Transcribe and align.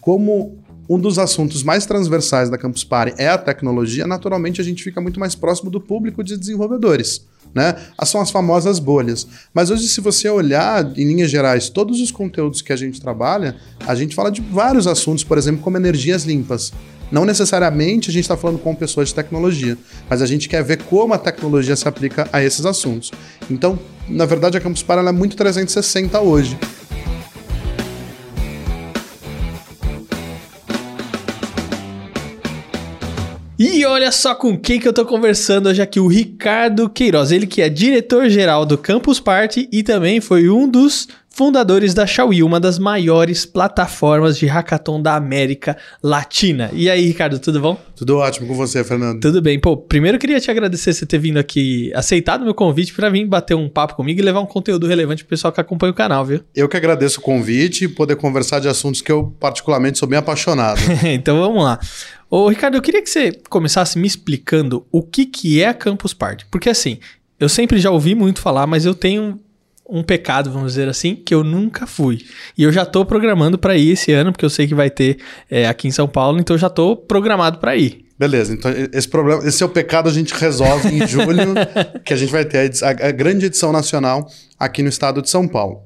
como 0.00 0.58
um 0.88 0.98
dos 0.98 1.20
assuntos 1.20 1.62
mais 1.62 1.86
transversais 1.86 2.50
da 2.50 2.58
Campus 2.58 2.82
Party 2.82 3.14
é 3.16 3.28
a 3.28 3.38
tecnologia, 3.38 4.08
naturalmente 4.08 4.60
a 4.60 4.64
gente 4.64 4.82
fica 4.82 5.00
muito 5.00 5.20
mais 5.20 5.36
próximo 5.36 5.70
do 5.70 5.80
público 5.80 6.24
de 6.24 6.36
desenvolvedores. 6.36 7.24
Né? 7.54 7.76
São 8.04 8.20
as 8.20 8.30
famosas 8.30 8.78
bolhas. 8.78 9.26
Mas 9.54 9.70
hoje, 9.70 9.88
se 9.88 10.00
você 10.00 10.28
olhar 10.28 10.84
em 10.98 11.04
linhas 11.04 11.30
gerais 11.30 11.68
todos 11.68 12.00
os 12.00 12.10
conteúdos 12.10 12.60
que 12.60 12.72
a 12.72 12.76
gente 12.76 13.00
trabalha, 13.00 13.56
a 13.86 13.94
gente 13.94 14.14
fala 14.16 14.30
de 14.30 14.40
vários 14.40 14.86
assuntos, 14.88 15.22
por 15.22 15.38
exemplo, 15.38 15.62
como 15.62 15.76
energias 15.76 16.24
limpas. 16.24 16.72
Não 17.10 17.24
necessariamente 17.24 18.10
a 18.10 18.12
gente 18.12 18.22
está 18.22 18.36
falando 18.36 18.58
com 18.58 18.74
pessoas 18.74 19.08
de 19.08 19.14
tecnologia, 19.14 19.76
mas 20.08 20.22
a 20.22 20.26
gente 20.26 20.48
quer 20.48 20.62
ver 20.62 20.82
como 20.84 21.12
a 21.12 21.18
tecnologia 21.18 21.74
se 21.74 21.86
aplica 21.86 22.28
a 22.32 22.42
esses 22.42 22.64
assuntos. 22.64 23.10
Então, 23.50 23.78
na 24.08 24.26
verdade, 24.26 24.56
a 24.56 24.60
Campus 24.60 24.82
Party 24.82 25.06
é 25.06 25.12
muito 25.12 25.36
360 25.36 26.20
hoje. 26.20 26.58
E 33.62 33.84
olha 33.84 34.10
só 34.10 34.34
com 34.34 34.56
quem 34.56 34.80
que 34.80 34.88
eu 34.88 34.92
tô 34.92 35.04
conversando 35.04 35.68
hoje 35.68 35.82
aqui, 35.82 36.00
o 36.00 36.06
Ricardo 36.06 36.88
Queiroz, 36.88 37.30
ele 37.30 37.46
que 37.46 37.60
é 37.60 37.68
diretor-geral 37.68 38.64
do 38.64 38.78
Campus 38.78 39.20
Party 39.20 39.68
e 39.70 39.82
também 39.82 40.18
foi 40.18 40.48
um 40.48 40.66
dos 40.66 41.06
fundadores 41.28 41.92
da 41.92 42.06
Xiaoyi, 42.06 42.42
uma 42.42 42.58
das 42.58 42.78
maiores 42.78 43.44
plataformas 43.44 44.38
de 44.38 44.46
hackathon 44.46 45.00
da 45.00 45.14
América 45.14 45.76
Latina. 46.02 46.70
E 46.72 46.88
aí, 46.88 47.06
Ricardo, 47.06 47.38
tudo 47.38 47.60
bom? 47.60 47.78
Tudo 47.94 48.16
ótimo 48.16 48.48
com 48.48 48.54
você, 48.54 48.82
Fernando. 48.82 49.20
Tudo 49.20 49.42
bem. 49.42 49.58
Pô, 49.60 49.76
primeiro 49.76 50.16
eu 50.16 50.20
queria 50.20 50.40
te 50.40 50.50
agradecer 50.50 50.94
você 50.94 51.04
ter 51.04 51.18
vindo 51.18 51.38
aqui, 51.38 51.92
aceitado 51.94 52.44
meu 52.44 52.54
convite 52.54 52.94
para 52.94 53.10
vir 53.10 53.26
bater 53.26 53.54
um 53.54 53.68
papo 53.68 53.94
comigo 53.94 54.20
e 54.20 54.22
levar 54.22 54.40
um 54.40 54.46
conteúdo 54.46 54.86
relevante 54.86 55.22
pro 55.22 55.30
pessoal 55.30 55.52
que 55.52 55.60
acompanha 55.60 55.92
o 55.92 55.94
canal, 55.94 56.24
viu? 56.24 56.40
Eu 56.56 56.66
que 56.66 56.78
agradeço 56.78 57.20
o 57.20 57.22
convite 57.22 57.84
e 57.84 57.88
poder 57.88 58.16
conversar 58.16 58.58
de 58.58 58.68
assuntos 58.68 59.02
que 59.02 59.12
eu 59.12 59.34
particularmente 59.38 59.98
sou 59.98 60.08
bem 60.08 60.18
apaixonado. 60.18 60.80
então 61.04 61.38
vamos 61.38 61.62
lá. 61.62 61.78
Ô, 62.30 62.48
Ricardo, 62.48 62.76
eu 62.76 62.82
queria 62.82 63.02
que 63.02 63.10
você 63.10 63.32
começasse 63.48 63.98
me 63.98 64.06
explicando 64.06 64.86
o 64.92 65.02
que, 65.02 65.26
que 65.26 65.60
é 65.60 65.66
a 65.66 65.74
Campus 65.74 66.14
Party. 66.14 66.46
Porque 66.48 66.70
assim, 66.70 66.98
eu 67.40 67.48
sempre 67.48 67.80
já 67.80 67.90
ouvi 67.90 68.14
muito 68.14 68.40
falar, 68.40 68.68
mas 68.68 68.84
eu 68.84 68.94
tenho 68.94 69.40
um 69.88 70.04
pecado, 70.04 70.52
vamos 70.52 70.74
dizer 70.74 70.88
assim, 70.88 71.16
que 71.16 71.34
eu 71.34 71.42
nunca 71.42 71.86
fui. 71.86 72.24
E 72.56 72.62
eu 72.62 72.70
já 72.70 72.86
tô 72.86 73.04
programando 73.04 73.58
para 73.58 73.76
ir 73.76 73.90
esse 73.90 74.12
ano, 74.12 74.30
porque 74.30 74.44
eu 74.44 74.50
sei 74.50 74.68
que 74.68 74.74
vai 74.74 74.88
ter 74.88 75.18
é, 75.50 75.66
aqui 75.66 75.88
em 75.88 75.90
São 75.90 76.06
Paulo, 76.06 76.38
então 76.38 76.54
eu 76.54 76.60
já 76.60 76.70
tô 76.70 76.96
programado 76.96 77.58
para 77.58 77.74
ir. 77.76 78.06
Beleza, 78.16 78.52
então 78.52 78.70
esse 78.92 79.08
problema, 79.08 79.42
esse 79.48 79.56
seu 79.56 79.68
pecado 79.68 80.08
a 80.08 80.12
gente 80.12 80.32
resolve 80.34 80.88
em 80.88 81.04
julho, 81.08 81.54
que 82.04 82.12
a 82.12 82.16
gente 82.16 82.30
vai 82.30 82.44
ter 82.44 82.70
a, 82.82 83.08
a, 83.08 83.10
grande 83.10 83.46
edição 83.46 83.72
nacional 83.72 84.30
aqui 84.58 84.82
no 84.82 84.90
estado 84.90 85.22
de 85.22 85.30
São 85.30 85.48
Paulo. 85.48 85.80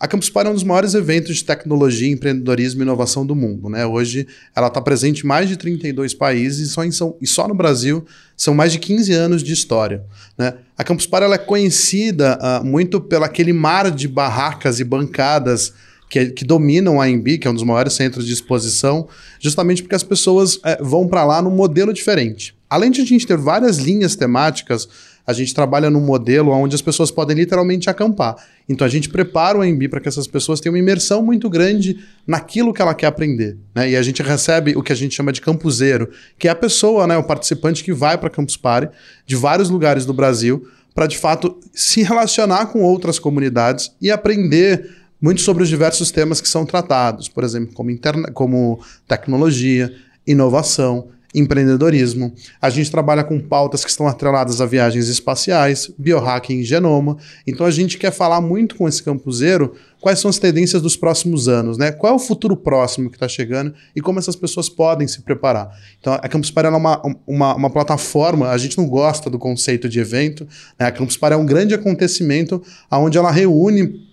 A 0.00 0.06
Campus 0.06 0.30
Party 0.30 0.46
é 0.46 0.50
um 0.52 0.54
dos 0.54 0.62
maiores 0.62 0.94
eventos 0.94 1.36
de 1.36 1.44
tecnologia, 1.44 2.08
empreendedorismo 2.08 2.80
e 2.80 2.84
inovação 2.84 3.26
do 3.26 3.34
mundo. 3.34 3.68
Né? 3.68 3.84
Hoje 3.84 4.28
ela 4.54 4.68
está 4.68 4.80
presente 4.80 5.24
em 5.24 5.26
mais 5.26 5.48
de 5.48 5.56
32 5.56 6.14
países 6.14 6.68
e 6.68 6.72
só, 6.72 6.84
em 6.84 6.92
São, 6.92 7.16
e 7.20 7.26
só 7.26 7.48
no 7.48 7.54
Brasil 7.54 8.06
são 8.36 8.54
mais 8.54 8.70
de 8.70 8.78
15 8.78 9.12
anos 9.12 9.42
de 9.42 9.52
história. 9.52 10.04
Né? 10.36 10.54
A 10.76 10.84
Campus 10.84 11.04
Party 11.04 11.24
ela 11.24 11.34
é 11.34 11.38
conhecida 11.38 12.38
uh, 12.40 12.64
muito 12.64 13.00
pelo 13.00 13.24
aquele 13.24 13.52
mar 13.52 13.90
de 13.90 14.06
barracas 14.06 14.78
e 14.78 14.84
bancadas 14.84 15.72
que, 16.08 16.26
que, 16.26 16.44
dominam 16.44 17.00
a 17.00 17.10
Embi, 17.10 17.36
que 17.36 17.48
é 17.48 17.50
um 17.50 17.54
dos 17.54 17.64
maiores 17.64 17.92
centros 17.94 18.24
de 18.24 18.32
exposição, 18.32 19.08
justamente 19.40 19.82
porque 19.82 19.96
as 19.96 20.04
pessoas 20.04 20.60
é, 20.64 20.80
vão 20.80 21.08
para 21.08 21.24
lá 21.24 21.42
num 21.42 21.50
modelo 21.50 21.92
diferente. 21.92 22.56
Além 22.70 22.90
de 22.90 23.00
a 23.00 23.04
gente 23.04 23.26
ter 23.26 23.36
várias 23.36 23.78
linhas 23.78 24.14
temáticas, 24.14 24.88
a 25.28 25.32
gente 25.34 25.54
trabalha 25.54 25.90
num 25.90 26.00
modelo 26.00 26.52
onde 26.52 26.74
as 26.74 26.80
pessoas 26.80 27.10
podem 27.10 27.36
literalmente 27.36 27.90
acampar. 27.90 28.34
Então 28.66 28.86
a 28.86 28.88
gente 28.88 29.10
prepara 29.10 29.58
o 29.58 29.60
AMB 29.60 29.86
para 29.90 30.00
que 30.00 30.08
essas 30.08 30.26
pessoas 30.26 30.58
tenham 30.58 30.72
uma 30.72 30.78
imersão 30.78 31.22
muito 31.22 31.50
grande 31.50 31.98
naquilo 32.26 32.72
que 32.72 32.80
ela 32.80 32.94
quer 32.94 33.08
aprender. 33.08 33.58
Né? 33.74 33.90
E 33.90 33.96
a 33.96 34.00
gente 34.00 34.22
recebe 34.22 34.74
o 34.74 34.82
que 34.82 34.90
a 34.90 34.96
gente 34.96 35.14
chama 35.14 35.30
de 35.30 35.42
campuseiro, 35.42 36.08
que 36.38 36.48
é 36.48 36.50
a 36.50 36.54
pessoa, 36.54 37.06
né, 37.06 37.14
o 37.18 37.22
participante 37.22 37.84
que 37.84 37.92
vai 37.92 38.16
para 38.16 38.30
Campus 38.30 38.56
Party 38.56 38.90
de 39.26 39.36
vários 39.36 39.68
lugares 39.68 40.06
do 40.06 40.14
Brasil 40.14 40.66
para 40.94 41.06
de 41.06 41.18
fato 41.18 41.60
se 41.74 42.02
relacionar 42.02 42.64
com 42.68 42.80
outras 42.80 43.18
comunidades 43.18 43.92
e 44.00 44.10
aprender 44.10 44.96
muito 45.20 45.42
sobre 45.42 45.62
os 45.62 45.68
diversos 45.68 46.10
temas 46.10 46.40
que 46.40 46.48
são 46.48 46.64
tratados, 46.64 47.28
por 47.28 47.44
exemplo, 47.44 47.74
como, 47.74 47.90
interna 47.90 48.30
como 48.32 48.80
tecnologia, 49.06 49.94
inovação, 50.26 51.08
empreendedorismo. 51.38 52.32
A 52.60 52.70
gente 52.70 52.90
trabalha 52.90 53.24
com 53.24 53.38
pautas 53.40 53.84
que 53.84 53.90
estão 53.90 54.06
atreladas 54.06 54.60
a 54.60 54.66
viagens 54.66 55.08
espaciais, 55.08 55.90
biohacking 55.98 56.62
genoma. 56.62 57.16
Então 57.46 57.66
a 57.66 57.70
gente 57.70 57.98
quer 57.98 58.10
falar 58.10 58.40
muito 58.40 58.76
com 58.76 58.88
esse 58.88 59.02
campuseiro 59.02 59.74
quais 60.00 60.18
são 60.18 60.28
as 60.28 60.38
tendências 60.38 60.80
dos 60.80 60.96
próximos 60.96 61.48
anos, 61.48 61.76
né? 61.76 61.90
Qual 61.90 62.12
é 62.12 62.16
o 62.16 62.18
futuro 62.18 62.56
próximo 62.56 63.10
que 63.10 63.16
está 63.16 63.28
chegando 63.28 63.74
e 63.94 64.00
como 64.00 64.18
essas 64.18 64.36
pessoas 64.36 64.68
podem 64.68 65.08
se 65.08 65.22
preparar. 65.22 65.70
Então 65.98 66.12
a 66.14 66.28
Campus 66.28 66.50
Party 66.50 66.68
é 66.68 66.76
uma, 66.76 67.02
uma, 67.26 67.54
uma, 67.54 67.70
plataforma, 67.70 68.50
a 68.50 68.58
gente 68.58 68.78
não 68.78 68.86
gosta 68.86 69.28
do 69.28 69.38
conceito 69.38 69.88
de 69.88 69.98
evento, 69.98 70.46
né? 70.78 70.86
A 70.86 70.92
Campus 70.92 71.16
Party 71.16 71.34
é 71.34 71.36
um 71.36 71.46
grande 71.46 71.74
acontecimento 71.74 72.62
onde 72.90 73.18
ela 73.18 73.30
reúne 73.30 74.07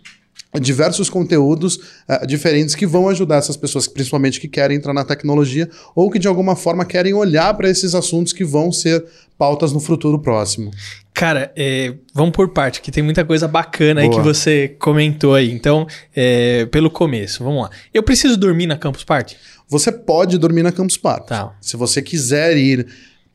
diversos 0.59 1.09
conteúdos 1.09 1.75
uh, 1.75 2.25
diferentes 2.27 2.75
que 2.75 2.85
vão 2.85 3.09
ajudar 3.09 3.37
essas 3.37 3.57
pessoas, 3.57 3.87
principalmente 3.87 4.39
que 4.39 4.47
querem 4.47 4.77
entrar 4.77 4.93
na 4.93 5.03
tecnologia 5.03 5.69
ou 5.95 6.09
que 6.09 6.19
de 6.19 6.27
alguma 6.27 6.55
forma 6.55 6.85
querem 6.85 7.13
olhar 7.13 7.53
para 7.53 7.69
esses 7.69 7.95
assuntos 7.95 8.33
que 8.33 8.43
vão 8.43 8.71
ser 8.71 9.05
pautas 9.37 9.71
no 9.71 9.79
futuro 9.79 10.19
próximo. 10.19 10.71
Cara, 11.13 11.51
é, 11.55 11.93
vamos 12.13 12.31
por 12.31 12.49
parte, 12.49 12.81
que 12.81 12.91
tem 12.91 13.01
muita 13.01 13.23
coisa 13.23 13.47
bacana 13.47 14.01
Boa. 14.01 14.13
aí 14.13 14.17
que 14.17 14.23
você 14.23 14.75
comentou 14.79 15.33
aí. 15.33 15.51
Então, 15.51 15.87
é, 16.13 16.65
pelo 16.65 16.89
começo, 16.89 17.43
vamos 17.43 17.63
lá. 17.63 17.69
Eu 17.93 18.03
preciso 18.03 18.35
dormir 18.35 18.67
na 18.67 18.77
Campus 18.77 19.03
Party? 19.03 19.37
Você 19.67 19.91
pode 19.91 20.37
dormir 20.37 20.61
na 20.61 20.71
Campus 20.71 20.97
Party. 20.97 21.27
Tá. 21.27 21.55
Se 21.61 21.77
você 21.77 22.01
quiser 22.01 22.57
ir 22.57 22.85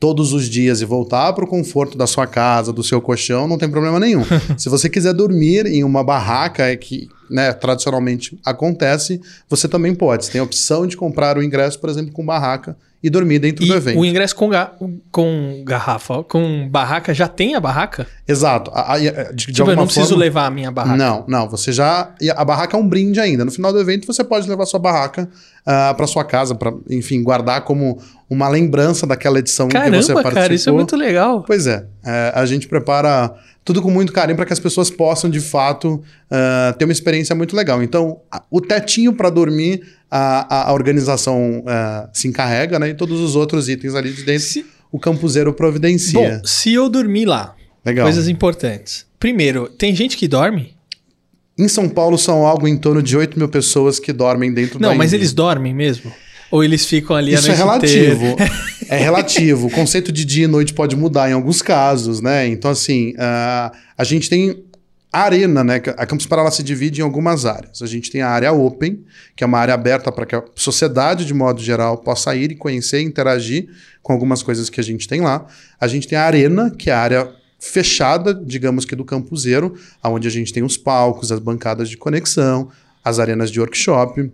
todos 0.01 0.33
os 0.33 0.49
dias 0.49 0.81
e 0.81 0.85
voltar 0.85 1.31
para 1.31 1.45
o 1.45 1.47
conforto 1.47 1.95
da 1.95 2.07
sua 2.07 2.25
casa, 2.25 2.73
do 2.73 2.83
seu 2.83 2.99
colchão, 2.99 3.47
não 3.47 3.55
tem 3.55 3.69
problema 3.69 3.99
nenhum. 3.99 4.23
Se 4.57 4.67
você 4.67 4.89
quiser 4.89 5.13
dormir 5.13 5.67
em 5.67 5.83
uma 5.83 6.03
barraca 6.03 6.63
é 6.63 6.75
que 6.75 7.07
né, 7.31 7.53
tradicionalmente 7.53 8.37
acontece, 8.45 9.21
você 9.49 9.67
também 9.67 9.95
pode. 9.95 10.25
Você 10.25 10.31
tem 10.33 10.41
a 10.41 10.43
opção 10.43 10.85
de 10.85 10.97
comprar 10.97 11.37
o 11.37 11.43
ingresso, 11.43 11.79
por 11.79 11.89
exemplo, 11.89 12.11
com 12.11 12.25
barraca 12.25 12.75
e 13.03 13.09
dormir 13.09 13.39
dentro 13.39 13.65
e 13.65 13.67
do 13.67 13.73
evento. 13.73 13.99
O 13.99 14.05
ingresso 14.05 14.35
com, 14.35 14.49
ga 14.49 14.71
com 15.11 15.63
garrafa, 15.65 16.23
com 16.23 16.69
barraca, 16.69 17.13
já 17.13 17.27
tem 17.27 17.55
a 17.55 17.59
barraca? 17.59 18.05
Exato. 18.27 18.69
A, 18.73 18.93
a, 18.93 18.99
de, 18.99 19.11
de 19.33 19.53
tipo, 19.53 19.71
eu 19.71 19.75
não 19.75 19.85
preciso 19.85 20.09
forma... 20.09 20.23
levar 20.23 20.45
a 20.45 20.51
minha 20.51 20.71
barraca. 20.71 20.97
Não, 20.97 21.25
não. 21.27 21.49
Você 21.49 21.71
já. 21.71 22.13
A 22.35 22.45
barraca 22.45 22.77
é 22.77 22.79
um 22.79 22.87
brinde 22.87 23.19
ainda. 23.19 23.43
No 23.43 23.51
final 23.51 23.73
do 23.73 23.79
evento, 23.79 24.05
você 24.05 24.23
pode 24.23 24.47
levar 24.47 24.65
sua 24.67 24.79
barraca 24.79 25.23
uh, 25.23 25.27
ah, 25.65 25.93
para 25.95 26.05
sua 26.05 26.23
casa, 26.23 26.53
para, 26.53 26.71
enfim, 26.89 27.23
guardar 27.23 27.61
como 27.61 27.97
uma 28.29 28.47
lembrança 28.47 29.07
daquela 29.07 29.39
edição 29.39 29.67
Caramba, 29.67 29.97
que 29.97 30.03
você 30.03 30.13
participou. 30.13 30.41
Cara, 30.41 30.53
isso 30.53 30.69
é 30.69 30.71
muito 30.71 30.95
legal. 30.95 31.43
Pois 31.45 31.65
é. 31.65 31.85
É 32.03 32.31
a 32.33 32.45
gente 32.45 32.67
prepara 32.67 33.33
tudo 33.63 33.81
com 33.81 33.91
muito 33.91 34.11
carinho 34.11 34.35
para 34.35 34.45
que 34.45 34.53
as 34.53 34.59
pessoas 34.59 34.89
possam, 34.89 35.29
de 35.29 35.39
fato, 35.39 35.95
uh, 35.95 36.77
ter 36.77 36.85
uma 36.85 36.91
experiência 36.91 37.35
muito 37.35 37.55
legal. 37.55 37.81
Então, 37.83 38.19
a, 38.31 38.41
o 38.49 38.59
tetinho 38.59 39.13
para 39.13 39.29
dormir, 39.29 39.83
a, 40.09 40.69
a 40.69 40.73
organização 40.73 41.59
uh, 41.59 42.09
se 42.11 42.27
encarrega, 42.27 42.79
né? 42.79 42.89
E 42.89 42.93
todos 42.93 43.19
os 43.19 43.35
outros 43.35 43.69
itens 43.69 43.93
ali 43.93 44.11
de 44.11 44.23
dentro, 44.23 44.47
se... 44.47 44.65
o 44.91 44.99
campuseiro 44.99 45.53
providencia. 45.53 46.19
Bom, 46.19 46.41
se 46.43 46.73
eu 46.73 46.89
dormir 46.89 47.25
lá, 47.25 47.55
legal. 47.85 48.05
coisas 48.05 48.27
importantes. 48.27 49.05
Primeiro, 49.19 49.69
tem 49.69 49.95
gente 49.95 50.17
que 50.17 50.27
dorme? 50.27 50.75
Em 51.57 51.67
São 51.67 51.87
Paulo 51.87 52.17
são 52.17 52.47
algo 52.47 52.67
em 52.67 52.75
torno 52.75 53.03
de 53.03 53.15
8 53.15 53.37
mil 53.37 53.47
pessoas 53.47 53.99
que 53.99 54.11
dormem 54.11 54.51
dentro 54.51 54.79
Não, 54.79 54.89
da 54.89 54.89
Não, 54.89 54.97
mas 54.97 55.13
eles 55.13 55.31
dormem 55.33 55.75
mesmo? 55.75 56.11
Ou 56.51 56.63
eles 56.63 56.85
ficam 56.85 57.15
ali 57.15 57.33
Isso 57.33 57.49
é 57.49 57.55
relativo. 57.55 58.35
é 58.89 58.97
relativo. 58.97 59.67
O 59.67 59.71
conceito 59.71 60.11
de 60.11 60.25
dia 60.25 60.43
e 60.43 60.47
noite 60.47 60.73
pode 60.73 60.95
mudar 60.95 61.29
em 61.29 61.33
alguns 61.33 61.61
casos, 61.61 62.19
né? 62.19 62.45
Então, 62.47 62.69
assim, 62.69 63.11
uh, 63.11 63.75
a 63.97 64.03
gente 64.03 64.29
tem 64.29 64.63
a 65.11 65.23
arena, 65.23 65.63
né? 65.63 65.81
A 65.97 66.05
Campus 66.05 66.25
Paralá 66.25 66.49
se 66.51 66.63
divide 66.63 67.01
em 67.01 67.03
algumas 67.03 67.45
áreas. 67.45 67.81
A 67.81 67.87
gente 67.87 68.09
tem 68.09 68.21
a 68.21 68.29
área 68.29 68.51
open, 68.53 69.03
que 69.35 69.43
é 69.43 69.47
uma 69.47 69.59
área 69.59 69.73
aberta 69.73 70.11
para 70.11 70.25
que 70.25 70.35
a 70.35 70.43
sociedade, 70.55 71.25
de 71.25 71.33
modo 71.33 71.61
geral, 71.61 71.97
possa 71.97 72.33
ir 72.35 72.51
e 72.51 72.55
conhecer 72.55 73.01
e 73.01 73.03
interagir 73.03 73.67
com 74.01 74.13
algumas 74.13 74.41
coisas 74.41 74.69
que 74.69 74.79
a 74.79 74.83
gente 74.83 75.07
tem 75.07 75.19
lá. 75.19 75.45
A 75.79 75.87
gente 75.87 76.07
tem 76.07 76.17
a 76.17 76.23
arena, 76.23 76.69
que 76.69 76.89
é 76.89 76.93
a 76.93 76.99
área 76.99 77.29
fechada, 77.59 78.33
digamos 78.33 78.85
que 78.85 78.95
do 78.95 79.03
campuseiro, 79.05 79.75
onde 80.03 80.27
a 80.27 80.31
gente 80.31 80.51
tem 80.51 80.63
os 80.63 80.77
palcos, 80.77 81.31
as 81.31 81.39
bancadas 81.39 81.89
de 81.89 81.97
conexão, 81.97 82.69
as 83.03 83.19
arenas 83.19 83.51
de 83.51 83.59
workshop. 83.59 84.31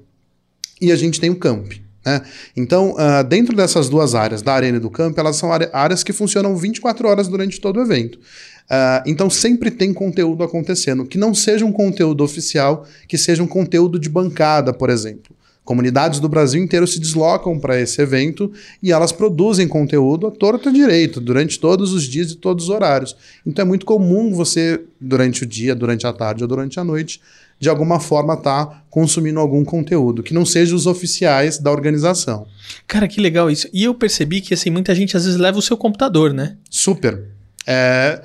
E 0.79 0.91
a 0.91 0.95
gente 0.95 1.19
tem 1.19 1.31
o 1.31 1.35
camp, 1.35 1.73
né? 2.07 2.21
Então, 2.55 2.91
uh, 2.91 3.21
dentro 3.27 3.53
dessas 3.53 3.89
duas 3.89 4.15
áreas, 4.15 4.41
da 4.41 4.53
arena 4.53 4.77
e 4.77 4.79
do 4.79 4.89
campo, 4.89 5.19
elas 5.19 5.35
são 5.35 5.51
áreas 5.51 6.03
que 6.03 6.13
funcionam 6.13 6.55
24 6.55 7.05
horas 7.05 7.27
durante 7.27 7.59
todo 7.59 7.77
o 7.77 7.81
evento. 7.81 8.15
Uh, 8.15 9.03
então, 9.05 9.29
sempre 9.29 9.69
tem 9.69 9.93
conteúdo 9.93 10.41
acontecendo, 10.41 11.05
que 11.05 11.17
não 11.17 11.33
seja 11.33 11.65
um 11.65 11.71
conteúdo 11.71 12.23
oficial, 12.23 12.85
que 13.09 13.17
seja 13.17 13.43
um 13.43 13.47
conteúdo 13.47 13.99
de 13.99 14.07
bancada, 14.07 14.71
por 14.71 14.89
exemplo. 14.89 15.35
Comunidades 15.65 16.21
do 16.21 16.29
Brasil 16.29 16.63
inteiro 16.63 16.87
se 16.87 16.97
deslocam 16.97 17.59
para 17.59 17.77
esse 17.77 18.01
evento 18.01 18.49
e 18.81 18.93
elas 18.93 19.11
produzem 19.11 19.67
conteúdo 19.67 20.25
a 20.25 20.31
torta 20.31 20.71
direito, 20.71 21.19
durante 21.19 21.59
todos 21.59 21.91
os 21.91 22.03
dias 22.03 22.31
e 22.31 22.35
todos 22.35 22.65
os 22.65 22.69
horários. 22.69 23.17
Então 23.45 23.63
é 23.63 23.67
muito 23.67 23.85
comum 23.85 24.33
você, 24.33 24.79
durante 24.97 25.43
o 25.43 25.45
dia, 25.45 25.75
durante 25.75 26.07
a 26.07 26.13
tarde 26.13 26.41
ou 26.41 26.47
durante 26.47 26.79
a 26.79 26.85
noite, 26.85 27.19
de 27.59 27.69
alguma 27.69 27.99
forma 27.99 28.33
estar 28.33 28.65
tá 28.65 28.83
consumindo 28.89 29.39
algum 29.39 29.63
conteúdo, 29.63 30.23
que 30.23 30.33
não 30.33 30.45
seja 30.45 30.75
os 30.75 30.85
oficiais 30.85 31.57
da 31.57 31.71
organização. 31.71 32.47
Cara, 32.87 33.07
que 33.07 33.21
legal 33.21 33.49
isso. 33.49 33.67
E 33.73 33.83
eu 33.83 33.93
percebi 33.93 34.41
que 34.41 34.53
assim, 34.53 34.69
muita 34.69 34.93
gente 34.93 35.15
às 35.15 35.25
vezes 35.25 35.39
leva 35.39 35.57
o 35.57 35.61
seu 35.61 35.77
computador, 35.77 36.33
né? 36.33 36.57
Super. 36.69 37.25
É, 37.65 38.21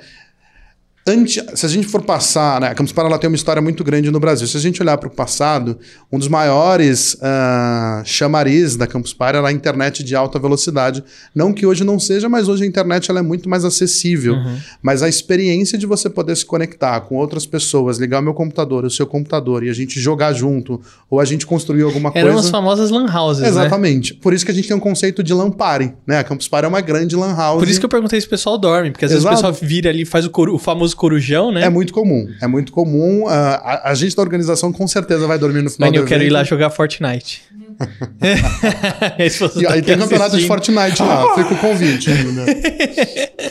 Antes, 1.05 1.43
se 1.55 1.65
a 1.65 1.69
gente 1.69 1.85
for 1.85 2.01
passar, 2.01 2.61
né, 2.61 2.67
a 2.67 2.73
Campus 2.73 2.93
Party 2.93 3.19
tem 3.19 3.29
uma 3.29 3.35
história 3.35 3.61
muito 3.61 3.83
grande 3.83 4.09
no 4.09 4.21
Brasil. 4.21 4.47
Se 4.47 4.55
a 4.55 4.59
gente 4.59 4.81
olhar 4.81 4.97
para 4.97 5.09
o 5.09 5.11
passado, 5.11 5.77
um 6.09 6.17
dos 6.17 6.29
maiores 6.29 7.15
uh, 7.15 8.05
chamariz 8.05 8.77
da 8.77 8.87
Campus 8.87 9.13
Party 9.13 9.37
era 9.37 9.49
a 9.49 9.51
internet 9.51 10.01
de 10.01 10.15
alta 10.15 10.39
velocidade. 10.39 11.03
Não 11.35 11.51
que 11.51 11.65
hoje 11.65 11.83
não 11.83 11.99
seja, 11.99 12.29
mas 12.29 12.47
hoje 12.47 12.63
a 12.63 12.65
internet 12.65 13.11
ela 13.11 13.19
é 13.19 13.21
muito 13.21 13.49
mais 13.49 13.65
acessível. 13.65 14.35
Uhum. 14.35 14.57
Mas 14.81 15.03
a 15.03 15.09
experiência 15.09 15.77
de 15.77 15.85
você 15.85 16.09
poder 16.09 16.37
se 16.37 16.45
conectar 16.45 17.01
com 17.01 17.15
outras 17.15 17.45
pessoas, 17.45 17.97
ligar 17.97 18.21
o 18.21 18.23
meu 18.23 18.33
computador, 18.33 18.85
o 18.85 18.89
seu 18.89 19.05
computador 19.05 19.61
e 19.65 19.69
a 19.69 19.73
gente 19.73 19.99
jogar 19.99 20.31
junto, 20.31 20.79
ou 21.09 21.19
a 21.19 21.25
gente 21.25 21.45
construir 21.45 21.81
alguma 21.81 22.11
Eram 22.11 22.13
coisa. 22.13 22.29
Eram 22.29 22.39
as 22.39 22.49
famosas 22.49 22.91
LAN 22.91 23.11
houses. 23.13 23.43
Né? 23.43 23.49
Exatamente. 23.49 24.13
Né? 24.13 24.19
Por 24.21 24.33
isso 24.33 24.45
que 24.45 24.51
a 24.51 24.55
gente 24.55 24.69
tem 24.69 24.77
um 24.77 24.79
conceito 24.79 25.21
de 25.21 25.33
LAN 25.33 25.51
Party. 25.51 25.93
Né? 26.07 26.19
A 26.19 26.23
Campus 26.23 26.47
Party 26.47 26.65
é 26.65 26.69
uma 26.69 26.81
grande 26.81 27.13
LAN 27.17 27.35
house. 27.35 27.59
Por 27.59 27.67
isso 27.67 27.77
que 27.77 27.85
eu 27.85 27.89
perguntei 27.89 28.21
se 28.21 28.27
o 28.27 28.29
pessoal 28.29 28.57
dorme, 28.57 28.91
porque 28.91 29.03
às 29.03 29.11
vezes 29.11 29.25
Exato. 29.25 29.47
o 29.47 29.51
pessoal 29.51 29.69
vira 29.69 29.89
ali 29.89 30.05
faz 30.05 30.25
o, 30.25 30.31
o 30.31 30.57
famoso 30.57 30.92
corujão, 30.95 31.51
né? 31.51 31.63
É 31.63 31.69
muito 31.69 31.93
comum. 31.93 32.27
É 32.41 32.47
muito 32.47 32.71
comum. 32.71 33.23
Uh, 33.23 33.29
a, 33.29 33.89
a, 33.91 33.93
gente 33.93 34.15
da 34.15 34.21
organização 34.21 34.71
com 34.71 34.87
certeza 34.87 35.27
vai 35.27 35.37
dormir 35.37 35.61
no 35.61 35.69
final 35.69 35.89
Mas 35.89 35.99
do 35.99 36.03
eu 36.03 36.07
quero 36.07 36.23
ir 36.23 36.29
lá 36.29 36.43
jogar 36.43 36.69
Fortnite. 36.69 37.41
e 39.55 39.67
aí 39.67 39.81
tem 39.81 39.97
campeonato 39.97 40.37
de 40.37 40.45
Fortnite 40.45 41.01
lá, 41.01 41.35
fica 41.35 41.53
o 41.53 41.57
convite. 41.57 42.09
Né? 42.09 42.45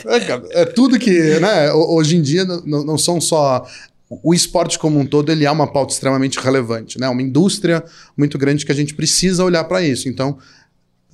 É, 0.05 0.61
é, 0.61 0.65
tudo 0.65 0.97
que, 0.97 1.39
né, 1.39 1.71
hoje 1.73 2.15
em 2.15 2.21
dia 2.21 2.45
não, 2.45 2.83
não 2.85 2.97
são 2.97 3.19
só 3.19 3.65
o 4.21 4.33
esporte 4.33 4.77
como 4.77 4.99
um 4.99 5.05
todo 5.05 5.31
ele 5.31 5.45
é 5.45 5.51
uma 5.51 5.71
pauta 5.71 5.93
extremamente 5.93 6.39
relevante, 6.39 6.99
né? 6.99 7.07
Uma 7.09 7.21
indústria 7.21 7.83
muito 8.15 8.37
grande 8.37 8.65
que 8.65 8.71
a 8.71 8.75
gente 8.75 8.93
precisa 8.93 9.43
olhar 9.43 9.63
para 9.63 9.81
isso. 9.81 10.07
Então, 10.07 10.37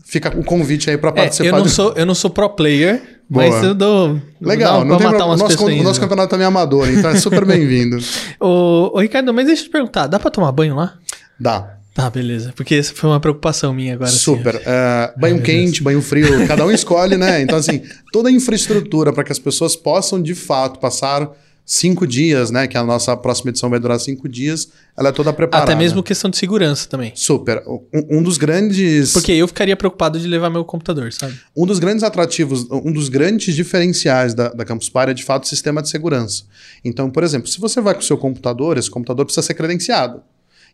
fica 0.03 0.37
o 0.37 0.43
convite 0.43 0.89
aí 0.89 0.97
para 0.97 1.11
participar. 1.11 1.45
É, 1.45 1.49
eu, 1.51 1.57
não 1.57 1.67
sou, 1.67 1.93
eu 1.93 2.05
não 2.05 2.15
sou 2.15 2.29
pro 2.29 2.49
player, 2.49 3.18
Boa. 3.29 3.47
mas 3.47 3.63
eu 3.63 3.75
dou. 3.75 4.19
Legal, 4.41 4.83
não 4.83 4.97
tem 4.97 5.05
matar 5.05 5.25
umas 5.25 5.39
nosso, 5.39 5.65
o 5.65 5.83
nosso 5.83 5.99
campeonato 5.99 6.29
também 6.29 6.45
é 6.45 6.47
amador, 6.47 6.89
então 6.89 7.11
é 7.11 7.15
super 7.15 7.45
bem-vindo. 7.45 7.97
ô, 8.39 8.91
ô, 8.93 8.99
Ricardo, 8.99 9.31
mas 9.33 9.45
deixa 9.45 9.61
eu 9.61 9.65
te 9.67 9.71
perguntar: 9.71 10.07
dá 10.07 10.19
para 10.19 10.31
tomar 10.31 10.51
banho 10.51 10.75
lá? 10.75 10.95
Dá. 11.39 11.75
Tá, 11.93 12.09
beleza. 12.09 12.53
Porque 12.55 12.75
essa 12.75 12.93
foi 12.95 13.09
uma 13.09 13.19
preocupação 13.19 13.73
minha 13.73 13.93
agora. 13.93 14.09
Assim, 14.09 14.19
super. 14.19 14.55
Assim, 14.55 14.65
uh, 14.65 15.19
banho 15.19 15.35
Ai, 15.35 15.41
quente, 15.41 15.83
banho 15.83 16.01
frio, 16.01 16.47
cada 16.47 16.65
um 16.65 16.71
escolhe, 16.71 17.17
né? 17.17 17.41
Então, 17.41 17.57
assim, 17.57 17.81
toda 18.11 18.29
a 18.29 18.31
infraestrutura 18.31 19.11
para 19.11 19.23
que 19.23 19.31
as 19.31 19.39
pessoas 19.39 19.75
possam, 19.75 20.21
de 20.21 20.33
fato, 20.33 20.79
passar 20.79 21.29
cinco 21.69 22.07
dias, 22.07 22.49
né? 22.49 22.67
Que 22.67 22.75
a 22.75 22.83
nossa 22.83 23.15
próxima 23.15 23.51
edição 23.51 23.69
vai 23.69 23.79
durar 23.79 23.99
cinco 23.99 24.27
dias, 24.27 24.69
ela 24.97 25.09
é 25.09 25.11
toda 25.11 25.31
preparada. 25.31 25.71
Até 25.71 25.79
mesmo 25.79 26.01
questão 26.01 26.27
de 26.27 26.35
segurança 26.35 26.89
também. 26.89 27.11
Super. 27.13 27.61
Um, 27.67 28.17
um, 28.17 28.23
dos 28.23 28.39
grandes. 28.39 29.13
Porque 29.13 29.31
eu 29.31 29.47
ficaria 29.47 29.75
preocupado 29.75 30.19
de 30.19 30.27
levar 30.27 30.49
meu 30.49 30.65
computador, 30.65 31.13
sabe? 31.13 31.39
Um 31.55 31.67
dos 31.67 31.77
grandes 31.77 32.03
atrativos, 32.03 32.65
um 32.71 32.91
dos 32.91 33.07
grandes 33.07 33.55
diferenciais 33.55 34.33
da, 34.33 34.49
da 34.49 34.65
Campus 34.65 34.89
Party 34.89 35.11
é 35.11 35.13
de 35.13 35.23
fato 35.23 35.43
o 35.43 35.47
sistema 35.47 35.79
de 35.79 35.89
segurança. 35.89 36.43
Então, 36.83 37.07
por 37.11 37.23
exemplo, 37.23 37.47
se 37.47 37.59
você 37.59 37.79
vai 37.79 37.93
com 37.93 37.99
o 37.99 38.03
seu 38.03 38.17
computador, 38.17 38.75
esse 38.75 38.89
computador 38.89 39.23
precisa 39.25 39.45
ser 39.45 39.53
credenciado. 39.53 40.23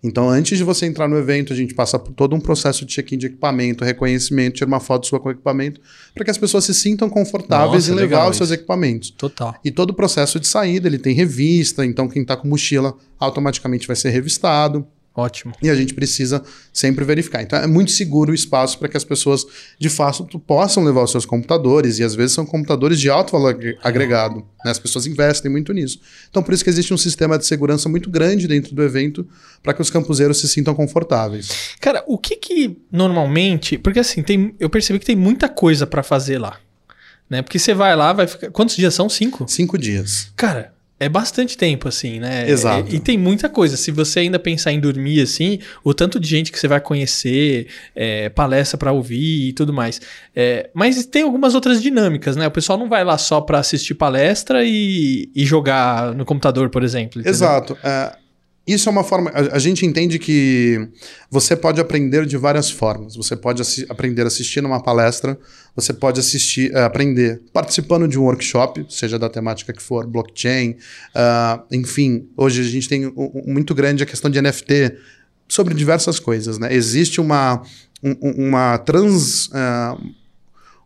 Então, 0.05 0.29
antes 0.29 0.55
de 0.55 0.63
você 0.63 0.85
entrar 0.85 1.07
no 1.07 1.17
evento, 1.17 1.51
a 1.51 1.55
gente 1.55 1.73
passa 1.73 1.97
por 1.97 2.13
todo 2.13 2.35
um 2.35 2.39
processo 2.39 2.85
de 2.85 2.93
check-in 2.93 3.17
de 3.17 3.25
equipamento, 3.25 3.83
reconhecimento, 3.83 4.57
tirar 4.57 4.67
uma 4.67 4.79
foto 4.79 5.07
sua 5.07 5.19
com 5.19 5.29
o 5.29 5.31
equipamento, 5.31 5.81
para 6.13 6.23
que 6.23 6.29
as 6.29 6.37
pessoas 6.37 6.63
se 6.63 6.75
sintam 6.75 7.09
confortáveis 7.09 7.87
Nossa, 7.87 7.91
em 7.91 7.95
levar 7.95 8.29
os 8.29 8.37
seus 8.37 8.51
equipamentos. 8.51 9.09
Total. 9.09 9.55
E 9.65 9.71
todo 9.71 9.89
o 9.89 9.93
processo 9.95 10.39
de 10.39 10.47
saída, 10.47 10.87
ele 10.87 10.99
tem 10.99 11.15
revista, 11.15 11.83
então 11.83 12.07
quem 12.07 12.21
está 12.21 12.37
com 12.37 12.47
mochila 12.47 12.95
automaticamente 13.19 13.87
vai 13.87 13.95
ser 13.95 14.11
revistado. 14.11 14.85
Ótimo. 15.15 15.53
E 15.61 15.69
a 15.69 15.75
gente 15.75 15.93
precisa 15.93 16.43
sempre 16.73 17.05
verificar. 17.05 17.41
Então 17.41 17.57
é 17.57 17.65
muito 17.65 17.91
seguro 17.91 18.33
o 18.33 18.35
espaço 18.35 18.77
para 18.77 18.89
que 18.89 18.97
as 18.97 19.03
pessoas 19.05 19.45
de 19.79 19.89
fato 19.89 20.37
possam 20.37 20.83
levar 20.83 21.03
os 21.03 21.11
seus 21.11 21.25
computadores, 21.25 21.99
e 21.99 22.03
às 22.03 22.13
vezes 22.13 22.33
são 22.33 22.45
computadores 22.45 22.99
de 22.99 23.09
alto 23.09 23.31
valor 23.31 23.57
agregado. 23.81 24.45
Né? 24.63 24.71
As 24.71 24.79
pessoas 24.79 25.07
investem 25.07 25.49
muito 25.49 25.71
nisso. 25.71 26.01
Então 26.29 26.43
por 26.43 26.53
isso 26.53 26.63
que 26.63 26.69
existe 26.69 26.93
um 26.93 26.97
sistema 26.97 27.37
de 27.37 27.45
segurança 27.45 27.87
muito 27.87 28.09
grande 28.09 28.45
dentro 28.45 28.75
do 28.75 28.83
evento 28.83 29.25
para 29.63 29.73
que 29.73 29.81
os 29.81 29.89
campuseiros 29.89 30.41
se 30.41 30.49
sintam 30.49 30.75
confortáveis. 30.75 31.75
Cara, 31.79 32.03
o 32.07 32.17
que 32.17 32.35
que 32.35 32.77
normalmente. 32.91 33.77
Porque 33.77 33.99
assim, 33.99 34.21
tem, 34.21 34.53
eu 34.59 34.69
percebi 34.69 34.99
que 34.99 35.05
tem 35.05 35.15
muita 35.15 35.47
coisa 35.47 35.87
para 35.87 36.03
fazer 36.03 36.39
lá. 36.39 36.59
Né? 37.29 37.41
Porque 37.41 37.57
você 37.57 37.73
vai 37.73 37.95
lá, 37.95 38.11
vai 38.11 38.27
ficar. 38.27 38.51
Quantos 38.51 38.75
dias 38.75 38.93
são? 38.93 39.07
Cinco? 39.09 39.45
Cinco 39.47 39.77
dias. 39.77 40.31
Cara, 40.35 40.74
é 40.97 41.09
bastante 41.09 41.57
tempo, 41.57 41.89
assim, 41.89 42.19
né? 42.19 42.49
Exato. 42.49 42.89
E, 42.89 42.95
e, 42.95 42.99
tem 42.99 43.17
muita 43.17 43.49
coisa. 43.49 43.75
Se 43.75 43.91
você 43.91 44.21
ainda 44.21 44.39
pensar 44.39 44.71
em 44.71 44.79
dormir, 44.79 45.21
assim, 45.21 45.59
o 45.83 45.93
tanto 45.93 46.19
de 46.19 46.27
gente 46.27 46.51
que 46.51 46.59
você 46.59 46.67
vai 46.67 46.79
conhecer, 46.79 47.67
é, 47.93 48.29
palestra 48.29 48.77
para 48.77 48.93
ouvir 48.93 49.49
e 49.49 49.53
tudo 49.53 49.73
mais. 49.73 49.99
É, 50.33 50.69
mas 50.73 51.05
tem 51.05 51.23
algumas 51.23 51.53
outras 51.53 51.81
dinâmicas, 51.81 52.37
né? 52.37 52.47
O 52.47 52.51
pessoal 52.51 52.79
não 52.79 52.87
vai 52.87 53.03
lá 53.03 53.17
só 53.17 53.41
para 53.41 53.59
assistir 53.59 53.93
palestra 53.93 54.63
e, 54.63 55.29
e, 55.35 55.45
jogar 55.45 56.13
no 56.13 56.23
computador, 56.23 56.69
por 56.69 56.81
exemplo. 56.81 57.19
Entendeu? 57.19 57.31
Exato. 57.31 57.77
É, 57.83 58.15
isso 58.67 58.89
é 58.89 58.91
uma 58.91 59.03
forma. 59.03 59.29
A, 59.29 59.55
a, 59.55 59.59
gente 59.59 59.85
entende 59.85 60.17
que 60.17 60.89
você 61.29 61.55
pode 61.55 61.79
aprender 61.79 62.25
de 62.25 62.35
várias 62.35 62.71
formas. 62.71 63.15
Você 63.15 63.35
pode 63.35 63.61
assi 63.61 63.85
aprender 63.89 64.25
assistindo 64.25 64.65
uma 64.65 64.81
palestra, 64.81 65.37
você 65.75 65.93
pode 65.93 66.19
assistir, 66.19 66.73
uh, 66.73 66.79
aprender 66.79 67.43
participando 67.53 68.07
de 68.07 68.17
um 68.17 68.23
workshop, 68.23 68.85
seja 68.89 69.19
da 69.19 69.29
temática 69.29 69.71
que 69.71 69.81
for, 69.81 70.07
blockchain, 70.07 70.71
uh, 70.71 71.63
enfim. 71.71 72.27
Hoje 72.35 72.61
a 72.61 72.63
gente 72.63 72.89
tem 72.89 73.05
um, 73.05 73.13
um, 73.15 73.43
muito 73.45 73.75
grande 73.75 74.01
a 74.01 74.05
questão 74.05 74.31
de 74.31 74.41
NFT 74.41 74.95
sobre 75.47 75.75
diversas 75.75 76.19
coisas. 76.19 76.57
Né? 76.57 76.73
Existe 76.73 77.21
uma, 77.21 77.61
um, 78.03 78.47
uma 78.47 78.79
trans. 78.79 79.47
Uh, 79.47 80.25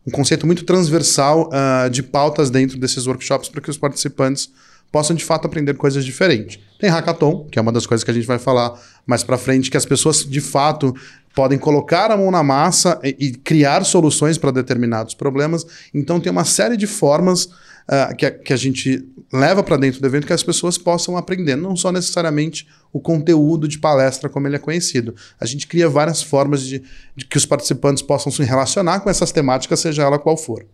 um 0.08 0.12
conceito 0.12 0.48
muito 0.48 0.64
transversal 0.64 1.52
de 1.92 2.02
pautas 2.02 2.50
dentro 2.50 2.80
desses 2.80 3.06
workshops 3.06 3.48
para 3.48 3.62
que 3.62 3.70
os 3.70 3.78
participantes 3.78 4.50
possam 4.92 5.16
de 5.16 5.24
fato 5.24 5.46
aprender 5.46 5.76
coisas 5.76 6.04
diferentes. 6.04 6.60
Tem 6.80 6.90
hackathon, 6.90 7.46
que 7.52 7.60
é 7.60 7.62
uma 7.62 7.72
das 7.72 7.86
coisas 7.86 8.04
que 8.04 8.12
a 8.12 8.14
gente 8.14 8.26
vai 8.26 8.40
falar 8.40 8.80
mais 9.06 9.24
para 9.24 9.38
frente, 9.38 9.70
que 9.70 9.78
as 9.78 9.86
pessoas 9.86 10.24
de 10.24 10.42
fato 10.42 10.96
podem 11.36 11.58
colocar 11.58 12.12
a 12.12 12.18
mão 12.18 12.32
na 12.32 12.44
massa 12.44 13.00
e, 13.04 13.16
e 13.20 13.32
criar 13.32 13.84
soluções 13.84 14.38
para 14.38 14.52
determinados 14.52 15.14
problemas. 15.14 15.66
Então 15.94 16.20
tem 16.20 16.32
uma 16.32 16.46
série 16.46 16.76
de 16.76 16.88
formas 16.88 17.46
uh, 17.46 18.16
que, 18.18 18.26
a, 18.26 18.32
que 18.32 18.54
a 18.54 18.58
gente 18.58 19.08
leva 19.32 19.64
para 19.64 19.78
dentro 19.78 20.02
do 20.02 20.08
evento 20.08 20.26
que 20.26 20.34
as 20.34 20.44
pessoas 20.44 20.78
possam 20.78 21.16
aprender, 21.16 21.56
não 21.56 21.76
só 21.76 21.92
necessariamente 21.92 22.68
o 22.92 23.00
conteúdo 23.00 23.68
de 23.68 23.78
palestra 23.78 24.28
como 24.30 24.48
ele 24.48 24.56
é 24.56 24.60
conhecido. 24.60 25.16
A 25.40 25.46
gente 25.46 25.68
cria 25.68 25.88
várias 25.88 26.22
formas 26.22 26.62
de, 26.62 26.82
de 27.16 27.26
que 27.26 27.38
os 27.38 27.46
participantes 27.46 28.02
possam 28.02 28.32
se 28.32 28.44
relacionar 28.44 29.02
com 29.02 29.10
essas 29.10 29.32
temáticas, 29.32 29.80
seja 29.80 30.04
ela 30.04 30.18
qual 30.18 30.36
for. 30.36 30.66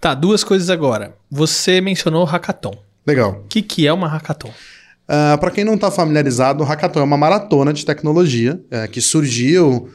Tá, 0.00 0.14
duas 0.14 0.44
coisas 0.44 0.70
agora. 0.70 1.16
Você 1.30 1.80
mencionou 1.80 2.24
hackathon. 2.24 2.76
Legal. 3.06 3.42
O 3.44 3.48
que, 3.48 3.62
que 3.62 3.86
é 3.86 3.92
uma 3.92 4.08
hackathon? 4.08 4.48
Uh, 4.48 4.52
ah, 5.08 5.38
Para 5.38 5.50
quem 5.50 5.64
não 5.64 5.74
está 5.74 5.90
familiarizado, 5.90 6.62
o 6.62 6.66
hackathon 6.66 7.00
é 7.00 7.04
uma 7.04 7.16
maratona 7.16 7.72
de 7.72 7.84
tecnologia 7.84 8.60
uh, 8.70 8.90
que 8.90 9.00
surgiu 9.00 9.90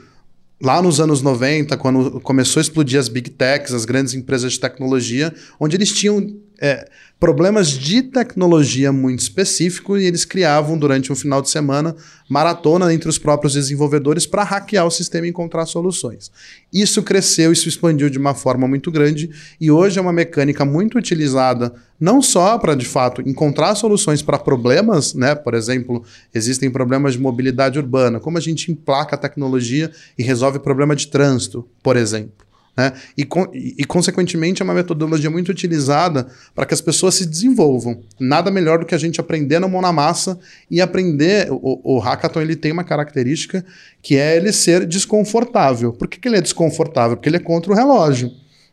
lá 0.62 0.82
nos 0.82 1.00
anos 1.00 1.22
90, 1.22 1.78
quando 1.78 2.20
começou 2.22 2.60
a 2.60 2.62
explodir 2.62 3.00
as 3.00 3.08
big 3.08 3.30
techs, 3.30 3.74
as 3.74 3.86
grandes 3.86 4.14
empresas 4.14 4.54
de 4.54 4.60
tecnologia, 4.60 5.34
onde 5.60 5.76
eles 5.76 5.92
tinham 5.92 6.36
é, 6.62 6.88
problemas 7.20 7.70
de 7.70 8.02
tecnologia 8.02 8.92
muito 8.92 9.20
específicos 9.20 10.02
e 10.02 10.06
eles 10.06 10.26
criavam 10.26 10.78
durante 10.78 11.12
um 11.12 11.16
final 11.16 11.42
de 11.42 11.50
semana 11.50 11.96
maratona 12.30 12.94
entre 12.94 13.10
os 13.10 13.18
próprios 13.18 13.54
desenvolvedores 13.54 14.26
para 14.26 14.44
hackear 14.44 14.86
o 14.86 14.92
sistema 14.92 15.26
e 15.26 15.30
encontrar 15.30 15.66
soluções. 15.66 16.32
Isso 16.72 17.04
cresceu, 17.04 17.52
isso 17.52 17.68
expandiu 17.68 18.10
de 18.10 18.18
uma 18.18 18.34
forma 18.34 18.68
muito 18.68 18.92
grande 18.92 19.30
e 19.60 19.70
hoje 19.70 20.00
é 20.00 20.02
uma 20.02 20.14
mecânica 20.14 20.64
muito 20.64 20.98
utilizada 20.98 21.74
não 22.00 22.22
só 22.22 22.58
para 22.58 22.76
de 22.76 22.86
fato 22.86 23.22
encontrar 23.28 23.76
soluções 23.76 24.22
para 24.22 24.40
problemas, 24.40 25.14
né? 25.14 25.36
Por 25.36 25.54
exemplo, 25.54 26.04
existem 26.34 26.72
problemas 26.72 27.14
de 27.14 27.20
mobilidade 27.20 27.78
urbana, 27.78 28.20
como 28.22 28.38
a 28.38 28.42
gente 28.42 28.72
emplaca 28.72 29.16
a 29.16 29.20
tecnologia 29.20 29.92
e 30.18 30.24
resolve 30.24 30.60
problema 30.60 30.96
de 30.96 31.08
trânsito, 31.08 31.68
por 31.84 31.98
exemplo. 31.98 32.49
Né? 32.80 32.94
E, 33.18 33.28
e, 33.78 33.84
consequentemente, 33.84 34.62
é 34.62 34.64
uma 34.64 34.74
metodologia 34.74 35.30
muito 35.30 35.50
utilizada 35.50 36.28
para 36.56 36.66
que 36.66 36.74
as 36.74 36.80
pessoas 36.80 37.16
se 37.16 37.26
desenvolvam. 37.26 38.00
Nada 38.18 38.50
melhor 38.50 38.80
do 38.80 38.86
que 38.86 38.96
a 38.96 38.98
gente 38.98 39.20
aprender 39.20 39.60
na 39.60 39.68
mão 39.68 39.82
na 39.82 39.92
massa 39.92 40.40
e 40.72 40.80
aprender. 40.80 41.50
O, 41.52 41.98
o 41.98 42.00
hackathon 42.00 42.40
ele 42.40 42.56
tem 42.56 42.72
uma 42.72 42.86
característica 42.86 43.66
que 44.02 44.16
é 44.16 44.38
ele 44.38 44.54
ser 44.54 44.86
desconfortável. 44.86 45.92
Por 45.92 46.08
que, 46.08 46.18
que 46.18 46.30
ele 46.30 46.38
é 46.38 46.42
desconfortável? 46.42 47.18
Porque 47.18 47.28
ele 47.28 47.36
é 47.36 47.42
contra 47.42 47.70
o 47.70 47.76
relógio. 47.76 48.32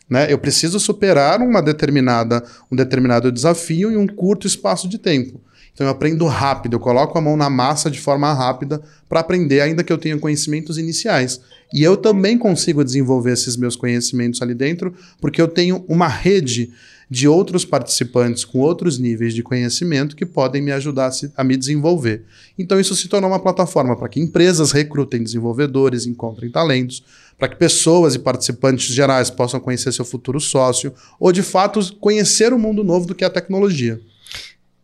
Né? 0.08 0.32
Eu 0.32 0.38
preciso 0.38 0.78
superar 0.78 1.40
uma 1.40 1.60
determinada, 1.60 2.44
um 2.70 2.76
determinado 2.76 3.32
desafio 3.32 3.90
em 3.90 3.96
um 3.96 4.06
curto 4.06 4.46
espaço 4.46 4.88
de 4.88 4.98
tempo. 4.98 5.40
Então 5.76 5.86
eu 5.86 5.90
aprendo 5.90 6.24
rápido, 6.24 6.72
eu 6.72 6.80
coloco 6.80 7.18
a 7.18 7.20
mão 7.20 7.36
na 7.36 7.50
massa 7.50 7.90
de 7.90 8.00
forma 8.00 8.32
rápida 8.32 8.80
para 9.06 9.20
aprender, 9.20 9.60
ainda 9.60 9.84
que 9.84 9.92
eu 9.92 9.98
tenha 9.98 10.16
conhecimentos 10.16 10.78
iniciais. 10.78 11.38
E 11.70 11.82
eu 11.82 11.98
também 11.98 12.38
consigo 12.38 12.82
desenvolver 12.82 13.32
esses 13.32 13.58
meus 13.58 13.76
conhecimentos 13.76 14.40
ali 14.40 14.54
dentro, 14.54 14.94
porque 15.20 15.38
eu 15.38 15.46
tenho 15.46 15.84
uma 15.86 16.08
rede 16.08 16.72
de 17.10 17.28
outros 17.28 17.62
participantes 17.62 18.42
com 18.42 18.60
outros 18.60 18.98
níveis 18.98 19.34
de 19.34 19.42
conhecimento 19.42 20.16
que 20.16 20.24
podem 20.24 20.62
me 20.62 20.72
ajudar 20.72 21.10
a, 21.36 21.44
me 21.44 21.58
desenvolver. 21.58 22.24
Então, 22.58 22.80
isso 22.80 22.96
se 22.96 23.06
tornou 23.06 23.28
uma 23.28 23.38
plataforma 23.38 23.94
para 23.94 24.08
que 24.08 24.18
empresas 24.18 24.72
recrutem 24.72 25.22
desenvolvedores, 25.22 26.06
encontrem 26.06 26.50
talentos, 26.50 27.04
para 27.38 27.48
que 27.48 27.56
pessoas 27.56 28.14
e 28.14 28.18
participantes 28.18 28.86
gerais 28.86 29.28
possam 29.28 29.60
conhecer 29.60 29.92
seu 29.92 30.06
futuro 30.06 30.40
sócio, 30.40 30.94
ou 31.20 31.30
de 31.32 31.42
fato 31.42 31.94
conhecer 31.96 32.54
o 32.54 32.58
mundo 32.58 32.82
novo 32.82 33.06
do 33.06 33.14
que 33.14 33.24
é 33.24 33.26
a 33.26 33.30
tecnologia. 33.30 34.00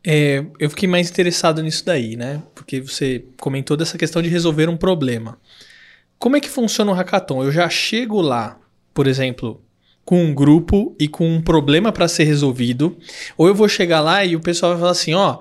É, 0.05 0.45
eu 0.59 0.69
fiquei 0.69 0.89
mais 0.89 1.09
interessado 1.11 1.63
nisso 1.63 1.85
daí, 1.85 2.17
né? 2.17 2.43
Porque 2.55 2.81
você 2.81 3.25
comentou 3.39 3.77
dessa 3.77 3.97
questão 3.97 4.21
de 4.21 4.29
resolver 4.29 4.69
um 4.69 4.77
problema. 4.77 5.39
Como 6.19 6.37
é 6.37 6.41
que 6.41 6.49
funciona 6.49 6.91
o 6.91 6.95
hackathon? 6.95 7.45
Eu 7.45 7.53
já 7.53 7.69
chego 7.69 8.21
lá, 8.21 8.59
por 8.93 9.07
exemplo, 9.07 9.63
com 10.05 10.25
um 10.25 10.35
grupo 10.35 10.95
e 10.99 11.07
com 11.07 11.29
um 11.29 11.41
problema 11.41 11.93
para 11.93 12.09
ser 12.09 12.25
resolvido, 12.25 12.97
ou 13.37 13.47
eu 13.47 13.55
vou 13.55 13.69
chegar 13.69 14.01
lá 14.01 14.25
e 14.25 14.35
o 14.35 14.41
pessoal 14.41 14.73
vai 14.73 14.81
falar 14.81 14.93
assim, 14.93 15.15
ó, 15.15 15.39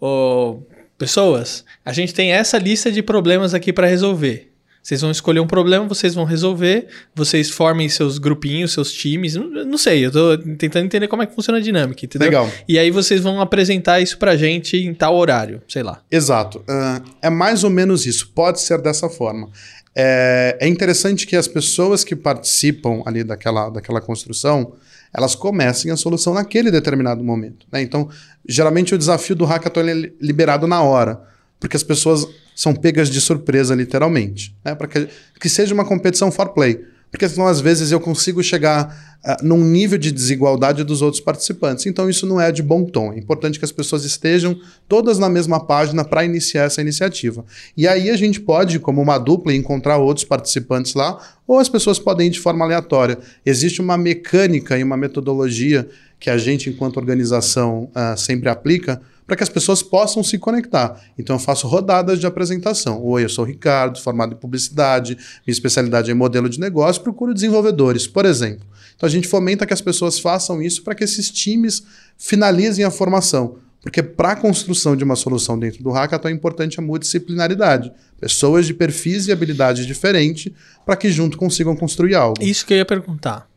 oh, 0.00 0.60
pessoas, 0.98 1.64
a 1.84 1.92
gente 1.92 2.12
tem 2.12 2.32
essa 2.32 2.58
lista 2.58 2.92
de 2.92 3.02
problemas 3.02 3.54
aqui 3.54 3.72
para 3.72 3.86
resolver. 3.86 4.51
Vocês 4.82 5.00
vão 5.00 5.12
escolher 5.12 5.38
um 5.38 5.46
problema, 5.46 5.86
vocês 5.86 6.12
vão 6.12 6.24
resolver, 6.24 6.88
vocês 7.14 7.48
formem 7.48 7.88
seus 7.88 8.18
grupinhos, 8.18 8.72
seus 8.72 8.92
times. 8.92 9.36
Não, 9.36 9.48
não 9.64 9.78
sei, 9.78 10.04
eu 10.04 10.10
tô 10.10 10.36
tentando 10.58 10.86
entender 10.86 11.06
como 11.06 11.22
é 11.22 11.26
que 11.26 11.34
funciona 11.34 11.58
a 11.58 11.62
dinâmica, 11.62 12.04
entendeu? 12.04 12.26
Legal. 12.26 12.50
E 12.68 12.78
aí 12.78 12.90
vocês 12.90 13.20
vão 13.20 13.40
apresentar 13.40 14.00
isso 14.00 14.18
pra 14.18 14.36
gente 14.36 14.76
em 14.76 14.92
tal 14.92 15.14
horário, 15.14 15.62
sei 15.68 15.84
lá. 15.84 16.02
Exato. 16.10 16.58
Uh, 16.60 17.02
é 17.22 17.30
mais 17.30 17.62
ou 17.62 17.70
menos 17.70 18.06
isso. 18.06 18.32
Pode 18.34 18.60
ser 18.60 18.82
dessa 18.82 19.08
forma. 19.08 19.50
É, 19.94 20.56
é 20.60 20.66
interessante 20.66 21.26
que 21.26 21.36
as 21.36 21.46
pessoas 21.46 22.02
que 22.02 22.16
participam 22.16 23.02
ali 23.06 23.22
daquela, 23.22 23.70
daquela 23.70 24.00
construção, 24.00 24.72
elas 25.14 25.36
comecem 25.36 25.92
a 25.92 25.96
solução 25.96 26.34
naquele 26.34 26.72
determinado 26.72 27.22
momento. 27.22 27.66
Né? 27.70 27.82
Então, 27.82 28.08
geralmente 28.48 28.94
o 28.94 28.98
desafio 28.98 29.36
do 29.36 29.44
hackathon 29.44 29.82
é 29.82 30.10
liberado 30.20 30.66
na 30.66 30.82
hora, 30.82 31.22
porque 31.60 31.76
as 31.76 31.82
pessoas 31.84 32.26
são 32.54 32.74
pegas 32.74 33.08
de 33.08 33.20
surpresa, 33.20 33.74
literalmente. 33.74 34.54
Né? 34.64 34.74
Para 34.74 34.86
que, 34.86 35.08
que 35.40 35.48
seja 35.48 35.74
uma 35.74 35.84
competição 35.84 36.30
for 36.30 36.50
play. 36.50 36.80
Porque 37.12 37.28
senão, 37.28 37.46
às 37.46 37.60
vezes, 37.60 37.92
eu 37.92 38.00
consigo 38.00 38.42
chegar 38.42 39.18
uh, 39.22 39.46
num 39.46 39.62
nível 39.62 39.98
de 39.98 40.10
desigualdade 40.10 40.82
dos 40.82 41.02
outros 41.02 41.20
participantes. 41.20 41.84
Então, 41.84 42.08
isso 42.08 42.26
não 42.26 42.40
é 42.40 42.50
de 42.50 42.62
bom 42.62 42.84
tom. 42.84 43.12
É 43.12 43.18
importante 43.18 43.58
que 43.58 43.64
as 43.66 43.70
pessoas 43.70 44.04
estejam 44.04 44.58
todas 44.88 45.18
na 45.18 45.28
mesma 45.28 45.60
página 45.60 46.06
para 46.06 46.24
iniciar 46.24 46.64
essa 46.64 46.80
iniciativa. 46.80 47.44
E 47.76 47.86
aí 47.86 48.08
a 48.08 48.16
gente 48.16 48.40
pode, 48.40 48.78
como 48.78 49.02
uma 49.02 49.18
dupla, 49.18 49.54
encontrar 49.54 49.98
outros 49.98 50.24
participantes 50.24 50.94
lá, 50.94 51.18
ou 51.46 51.58
as 51.58 51.68
pessoas 51.68 51.98
podem 51.98 52.28
ir 52.28 52.30
de 52.30 52.40
forma 52.40 52.64
aleatória. 52.64 53.18
Existe 53.44 53.82
uma 53.82 53.98
mecânica 53.98 54.78
e 54.78 54.82
uma 54.82 54.96
metodologia 54.96 55.86
que 56.18 56.30
a 56.30 56.38
gente, 56.38 56.70
enquanto 56.70 56.96
organização, 56.96 57.90
uh, 57.94 58.16
sempre 58.16 58.48
aplica 58.48 59.02
para 59.32 59.38
que 59.38 59.42
as 59.44 59.48
pessoas 59.48 59.82
possam 59.82 60.22
se 60.22 60.36
conectar. 60.36 61.02
Então 61.18 61.36
eu 61.36 61.40
faço 61.40 61.66
rodadas 61.66 62.20
de 62.20 62.26
apresentação. 62.26 63.02
Oi, 63.02 63.24
eu 63.24 63.30
sou 63.30 63.46
o 63.46 63.48
Ricardo, 63.48 63.98
formado 63.98 64.34
em 64.34 64.36
publicidade, 64.36 65.14
minha 65.14 65.54
especialidade 65.54 66.10
é 66.10 66.14
modelo 66.14 66.50
de 66.50 66.60
negócio, 66.60 67.00
procuro 67.00 67.32
desenvolvedores, 67.32 68.06
por 68.06 68.26
exemplo. 68.26 68.66
Então 68.94 69.06
a 69.06 69.10
gente 69.10 69.26
fomenta 69.26 69.64
que 69.64 69.72
as 69.72 69.80
pessoas 69.80 70.18
façam 70.18 70.60
isso 70.60 70.82
para 70.82 70.94
que 70.94 71.02
esses 71.02 71.30
times 71.30 71.82
finalizem 72.18 72.84
a 72.84 72.90
formação. 72.90 73.56
Porque 73.80 74.02
para 74.02 74.32
a 74.32 74.36
construção 74.36 74.94
de 74.94 75.02
uma 75.02 75.16
solução 75.16 75.58
dentro 75.58 75.82
do 75.82 75.90
hackathon 75.90 76.28
é 76.28 76.32
importante 76.32 76.78
a 76.78 76.82
multidisciplinaridade. 76.82 77.90
Pessoas 78.20 78.66
de 78.66 78.74
perfis 78.74 79.28
e 79.28 79.32
habilidades 79.32 79.86
diferentes 79.86 80.52
para 80.84 80.94
que 80.94 81.10
junto 81.10 81.38
consigam 81.38 81.74
construir 81.74 82.14
algo. 82.14 82.36
Isso 82.38 82.66
que 82.66 82.74
eu 82.74 82.76
ia 82.76 82.84
perguntar. 82.84 83.48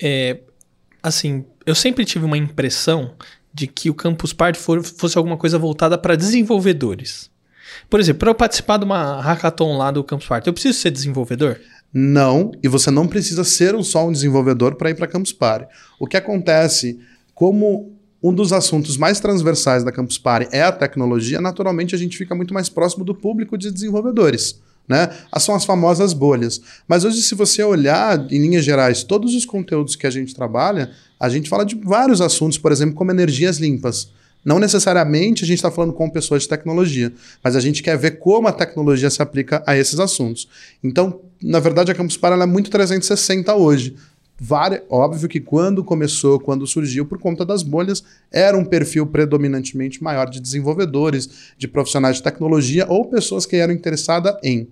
É, 0.00 0.38
assim, 1.02 1.44
eu 1.66 1.74
sempre 1.74 2.06
tive 2.06 2.24
uma 2.24 2.38
impressão 2.38 3.12
de 3.52 3.66
que 3.66 3.90
o 3.90 3.94
Campus 3.94 4.32
Party 4.32 4.58
for, 4.58 4.82
fosse 4.82 5.18
alguma 5.18 5.36
coisa 5.36 5.58
voltada 5.58 5.98
para 5.98 6.16
desenvolvedores. 6.16 7.30
Por 7.88 8.00
exemplo, 8.00 8.20
para 8.20 8.30
eu 8.30 8.34
participar 8.34 8.78
de 8.78 8.84
uma 8.84 9.20
hackathon 9.20 9.76
lá 9.76 9.90
do 9.90 10.04
Campus 10.04 10.26
Party, 10.26 10.48
eu 10.48 10.52
preciso 10.52 10.78
ser 10.78 10.90
desenvolvedor? 10.90 11.60
Não, 11.92 12.52
e 12.62 12.68
você 12.68 12.90
não 12.90 13.08
precisa 13.08 13.42
ser 13.42 13.74
um 13.74 13.82
só 13.82 14.06
um 14.06 14.12
desenvolvedor 14.12 14.76
para 14.76 14.90
ir 14.90 14.94
para 14.94 15.08
Campus 15.08 15.32
Party. 15.32 15.66
O 15.98 16.06
que 16.06 16.16
acontece, 16.16 17.00
como 17.34 17.92
um 18.22 18.32
dos 18.32 18.52
assuntos 18.52 18.96
mais 18.96 19.18
transversais 19.18 19.82
da 19.82 19.90
Campus 19.90 20.18
Party 20.18 20.48
é 20.52 20.62
a 20.62 20.72
tecnologia, 20.72 21.40
naturalmente 21.40 21.94
a 21.94 21.98
gente 21.98 22.16
fica 22.16 22.34
muito 22.34 22.54
mais 22.54 22.68
próximo 22.68 23.04
do 23.04 23.14
público 23.14 23.58
de 23.58 23.70
desenvolvedores. 23.70 24.60
Né? 24.90 25.08
São 25.38 25.54
as 25.54 25.64
famosas 25.64 26.12
bolhas. 26.12 26.60
Mas 26.88 27.04
hoje, 27.04 27.22
se 27.22 27.36
você 27.36 27.62
olhar, 27.62 28.26
em 28.28 28.40
linhas 28.40 28.64
gerais, 28.64 29.04
todos 29.04 29.36
os 29.36 29.44
conteúdos 29.44 29.94
que 29.94 30.04
a 30.04 30.10
gente 30.10 30.34
trabalha, 30.34 30.90
a 31.18 31.28
gente 31.28 31.48
fala 31.48 31.64
de 31.64 31.76
vários 31.76 32.20
assuntos, 32.20 32.58
por 32.58 32.72
exemplo, 32.72 32.96
como 32.96 33.12
energias 33.12 33.58
limpas. 33.58 34.10
Não 34.44 34.58
necessariamente 34.58 35.44
a 35.44 35.46
gente 35.46 35.58
está 35.58 35.70
falando 35.70 35.92
com 35.92 36.10
pessoas 36.10 36.42
de 36.42 36.48
tecnologia, 36.48 37.12
mas 37.44 37.54
a 37.54 37.60
gente 37.60 37.84
quer 37.84 37.96
ver 37.96 38.18
como 38.18 38.48
a 38.48 38.52
tecnologia 38.52 39.08
se 39.10 39.22
aplica 39.22 39.62
a 39.64 39.76
esses 39.76 40.00
assuntos. 40.00 40.48
Então, 40.82 41.20
na 41.40 41.60
verdade, 41.60 41.92
a 41.92 41.94
Campus 41.94 42.16
Party 42.16 42.42
é 42.42 42.46
muito 42.46 42.68
360 42.68 43.54
hoje. 43.54 43.94
Óbvio 44.88 45.28
que 45.28 45.38
quando 45.38 45.84
começou, 45.84 46.40
quando 46.40 46.66
surgiu, 46.66 47.04
por 47.04 47.18
conta 47.18 47.44
das 47.44 47.62
bolhas, 47.62 48.02
era 48.32 48.56
um 48.56 48.64
perfil 48.64 49.06
predominantemente 49.06 50.02
maior 50.02 50.30
de 50.30 50.40
desenvolvedores, 50.40 51.52
de 51.58 51.68
profissionais 51.68 52.16
de 52.16 52.22
tecnologia 52.22 52.86
ou 52.88 53.04
pessoas 53.04 53.44
que 53.44 53.56
eram 53.56 53.74
interessadas 53.74 54.34
em. 54.42 54.66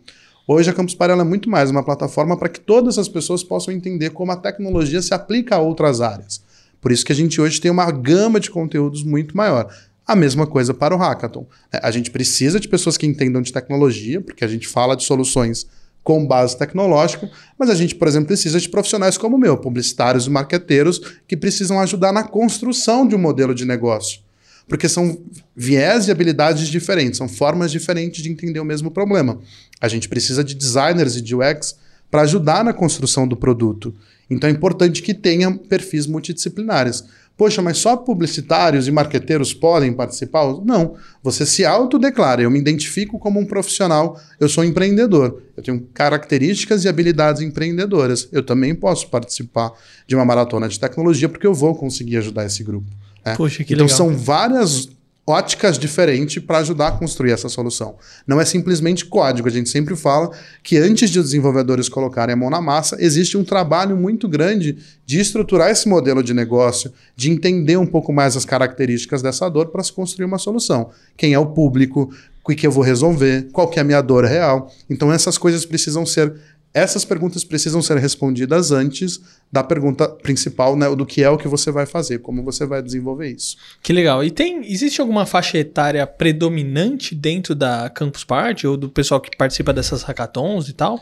Hoje 0.46 0.70
a 0.70 0.72
Campus 0.72 0.94
Party 0.94 1.20
é 1.20 1.24
muito 1.24 1.50
mais 1.50 1.70
uma 1.70 1.84
plataforma 1.84 2.34
para 2.34 2.48
que 2.48 2.60
todas 2.60 2.96
as 2.96 3.06
pessoas 3.06 3.44
possam 3.44 3.74
entender 3.74 4.10
como 4.10 4.32
a 4.32 4.36
tecnologia 4.36 5.02
se 5.02 5.12
aplica 5.12 5.56
a 5.56 5.60
outras 5.60 6.00
áreas. 6.00 6.42
Por 6.80 6.90
isso 6.90 7.04
que 7.04 7.12
a 7.12 7.14
gente 7.14 7.38
hoje 7.38 7.60
tem 7.60 7.70
uma 7.70 7.90
gama 7.90 8.40
de 8.40 8.50
conteúdos 8.50 9.04
muito 9.04 9.36
maior. 9.36 9.70
A 10.06 10.16
mesma 10.16 10.46
coisa 10.46 10.72
para 10.72 10.94
o 10.94 10.98
Hackathon. 10.98 11.46
É, 11.70 11.80
a 11.82 11.90
gente 11.90 12.10
precisa 12.10 12.58
de 12.58 12.66
pessoas 12.66 12.96
que 12.96 13.06
entendam 13.06 13.42
de 13.42 13.52
tecnologia, 13.52 14.22
porque 14.22 14.42
a 14.42 14.48
gente 14.48 14.66
fala 14.66 14.96
de 14.96 15.04
soluções 15.04 15.66
com 16.08 16.26
base 16.26 16.56
tecnológica, 16.56 17.30
mas 17.58 17.68
a 17.68 17.74
gente, 17.74 17.94
por 17.94 18.08
exemplo, 18.08 18.28
precisa 18.28 18.58
de 18.58 18.66
profissionais 18.70 19.18
como 19.18 19.36
o 19.36 19.38
meu, 19.38 19.58
publicitários 19.58 20.26
e 20.26 20.30
marqueteiros, 20.30 20.98
que 21.26 21.36
precisam 21.36 21.78
ajudar 21.80 22.14
na 22.14 22.24
construção 22.24 23.06
de 23.06 23.14
um 23.14 23.18
modelo 23.18 23.54
de 23.54 23.66
negócio. 23.66 24.20
Porque 24.66 24.88
são 24.88 25.18
viés 25.54 26.08
e 26.08 26.10
habilidades 26.10 26.68
diferentes, 26.68 27.18
são 27.18 27.28
formas 27.28 27.70
diferentes 27.70 28.22
de 28.22 28.30
entender 28.30 28.58
o 28.58 28.64
mesmo 28.64 28.90
problema. 28.90 29.38
A 29.78 29.86
gente 29.86 30.08
precisa 30.08 30.42
de 30.42 30.54
designers 30.54 31.14
e 31.14 31.20
de 31.20 31.36
UX 31.36 31.76
para 32.10 32.22
ajudar 32.22 32.64
na 32.64 32.72
construção 32.72 33.28
do 33.28 33.36
produto. 33.36 33.94
Então 34.30 34.48
é 34.48 34.52
importante 34.54 35.02
que 35.02 35.12
tenha 35.12 35.52
perfis 35.52 36.06
multidisciplinares. 36.06 37.04
Poxa, 37.38 37.62
mas 37.62 37.78
só 37.78 37.96
publicitários 37.96 38.88
e 38.88 38.90
marqueteiros 38.90 39.54
podem 39.54 39.92
participar? 39.92 40.44
Não. 40.64 40.96
Você 41.22 41.46
se 41.46 41.64
autodeclara. 41.64 42.42
Eu 42.42 42.50
me 42.50 42.58
identifico 42.58 43.16
como 43.16 43.38
um 43.38 43.46
profissional, 43.46 44.20
eu 44.40 44.48
sou 44.48 44.64
empreendedor. 44.64 45.40
Eu 45.56 45.62
tenho 45.62 45.80
características 45.94 46.82
e 46.82 46.88
habilidades 46.88 47.40
empreendedoras. 47.40 48.28
Eu 48.32 48.42
também 48.42 48.74
posso 48.74 49.08
participar 49.08 49.70
de 50.04 50.16
uma 50.16 50.24
maratona 50.24 50.68
de 50.68 50.80
tecnologia 50.80 51.28
porque 51.28 51.46
eu 51.46 51.54
vou 51.54 51.76
conseguir 51.76 52.16
ajudar 52.16 52.44
esse 52.44 52.64
grupo. 52.64 52.90
Né? 53.24 53.36
Poxa, 53.36 53.62
que 53.62 53.72
então 53.72 53.86
legal. 53.86 53.96
são 53.96 54.16
várias 54.16 54.88
óticas 55.28 55.78
diferentes 55.78 56.42
para 56.42 56.58
ajudar 56.58 56.88
a 56.88 56.92
construir 56.92 57.32
essa 57.32 57.48
solução. 57.48 57.96
Não 58.26 58.40
é 58.40 58.44
simplesmente 58.44 59.04
código. 59.04 59.46
A 59.46 59.50
gente 59.50 59.68
sempre 59.68 59.94
fala 59.94 60.30
que 60.62 60.78
antes 60.78 61.10
de 61.10 61.18
os 61.18 61.26
desenvolvedores 61.26 61.88
colocarem 61.88 62.32
a 62.32 62.36
mão 62.36 62.48
na 62.48 62.60
massa, 62.60 62.96
existe 62.98 63.36
um 63.36 63.44
trabalho 63.44 63.96
muito 63.96 64.26
grande 64.26 64.78
de 65.04 65.20
estruturar 65.20 65.70
esse 65.70 65.88
modelo 65.88 66.22
de 66.22 66.32
negócio, 66.32 66.92
de 67.14 67.30
entender 67.30 67.76
um 67.76 67.86
pouco 67.86 68.12
mais 68.12 68.36
as 68.36 68.44
características 68.44 69.20
dessa 69.20 69.48
dor 69.48 69.66
para 69.66 69.82
se 69.82 69.92
construir 69.92 70.24
uma 70.24 70.38
solução. 70.38 70.90
Quem 71.16 71.34
é 71.34 71.38
o 71.38 71.46
público, 71.46 72.10
o 72.48 72.56
que 72.56 72.66
eu 72.66 72.70
vou 72.70 72.82
resolver, 72.82 73.48
qual 73.52 73.68
que 73.68 73.78
é 73.78 73.82
a 73.82 73.84
minha 73.84 74.00
dor 74.00 74.24
real. 74.24 74.72
Então 74.88 75.12
essas 75.12 75.36
coisas 75.36 75.66
precisam 75.66 76.06
ser 76.06 76.32
essas 76.72 77.04
perguntas 77.04 77.44
precisam 77.44 77.80
ser 77.80 77.96
respondidas 77.98 78.70
antes 78.70 79.20
da 79.50 79.64
pergunta 79.64 80.08
principal, 80.08 80.76
né, 80.76 80.94
do 80.94 81.06
que 81.06 81.22
é 81.22 81.30
o 81.30 81.38
que 81.38 81.48
você 81.48 81.70
vai 81.70 81.86
fazer, 81.86 82.18
como 82.18 82.42
você 82.42 82.66
vai 82.66 82.82
desenvolver 82.82 83.30
isso. 83.30 83.56
Que 83.82 83.92
legal. 83.92 84.22
E 84.22 84.30
tem, 84.30 84.60
existe 84.70 85.00
alguma 85.00 85.24
faixa 85.24 85.58
etária 85.58 86.06
predominante 86.06 87.14
dentro 87.14 87.54
da 87.54 87.88
Campus 87.88 88.24
Party 88.24 88.66
ou 88.66 88.76
do 88.76 88.88
pessoal 88.88 89.20
que 89.20 89.36
participa 89.36 89.72
dessas 89.72 90.02
hackathons 90.02 90.68
e 90.68 90.74
tal? 90.74 91.00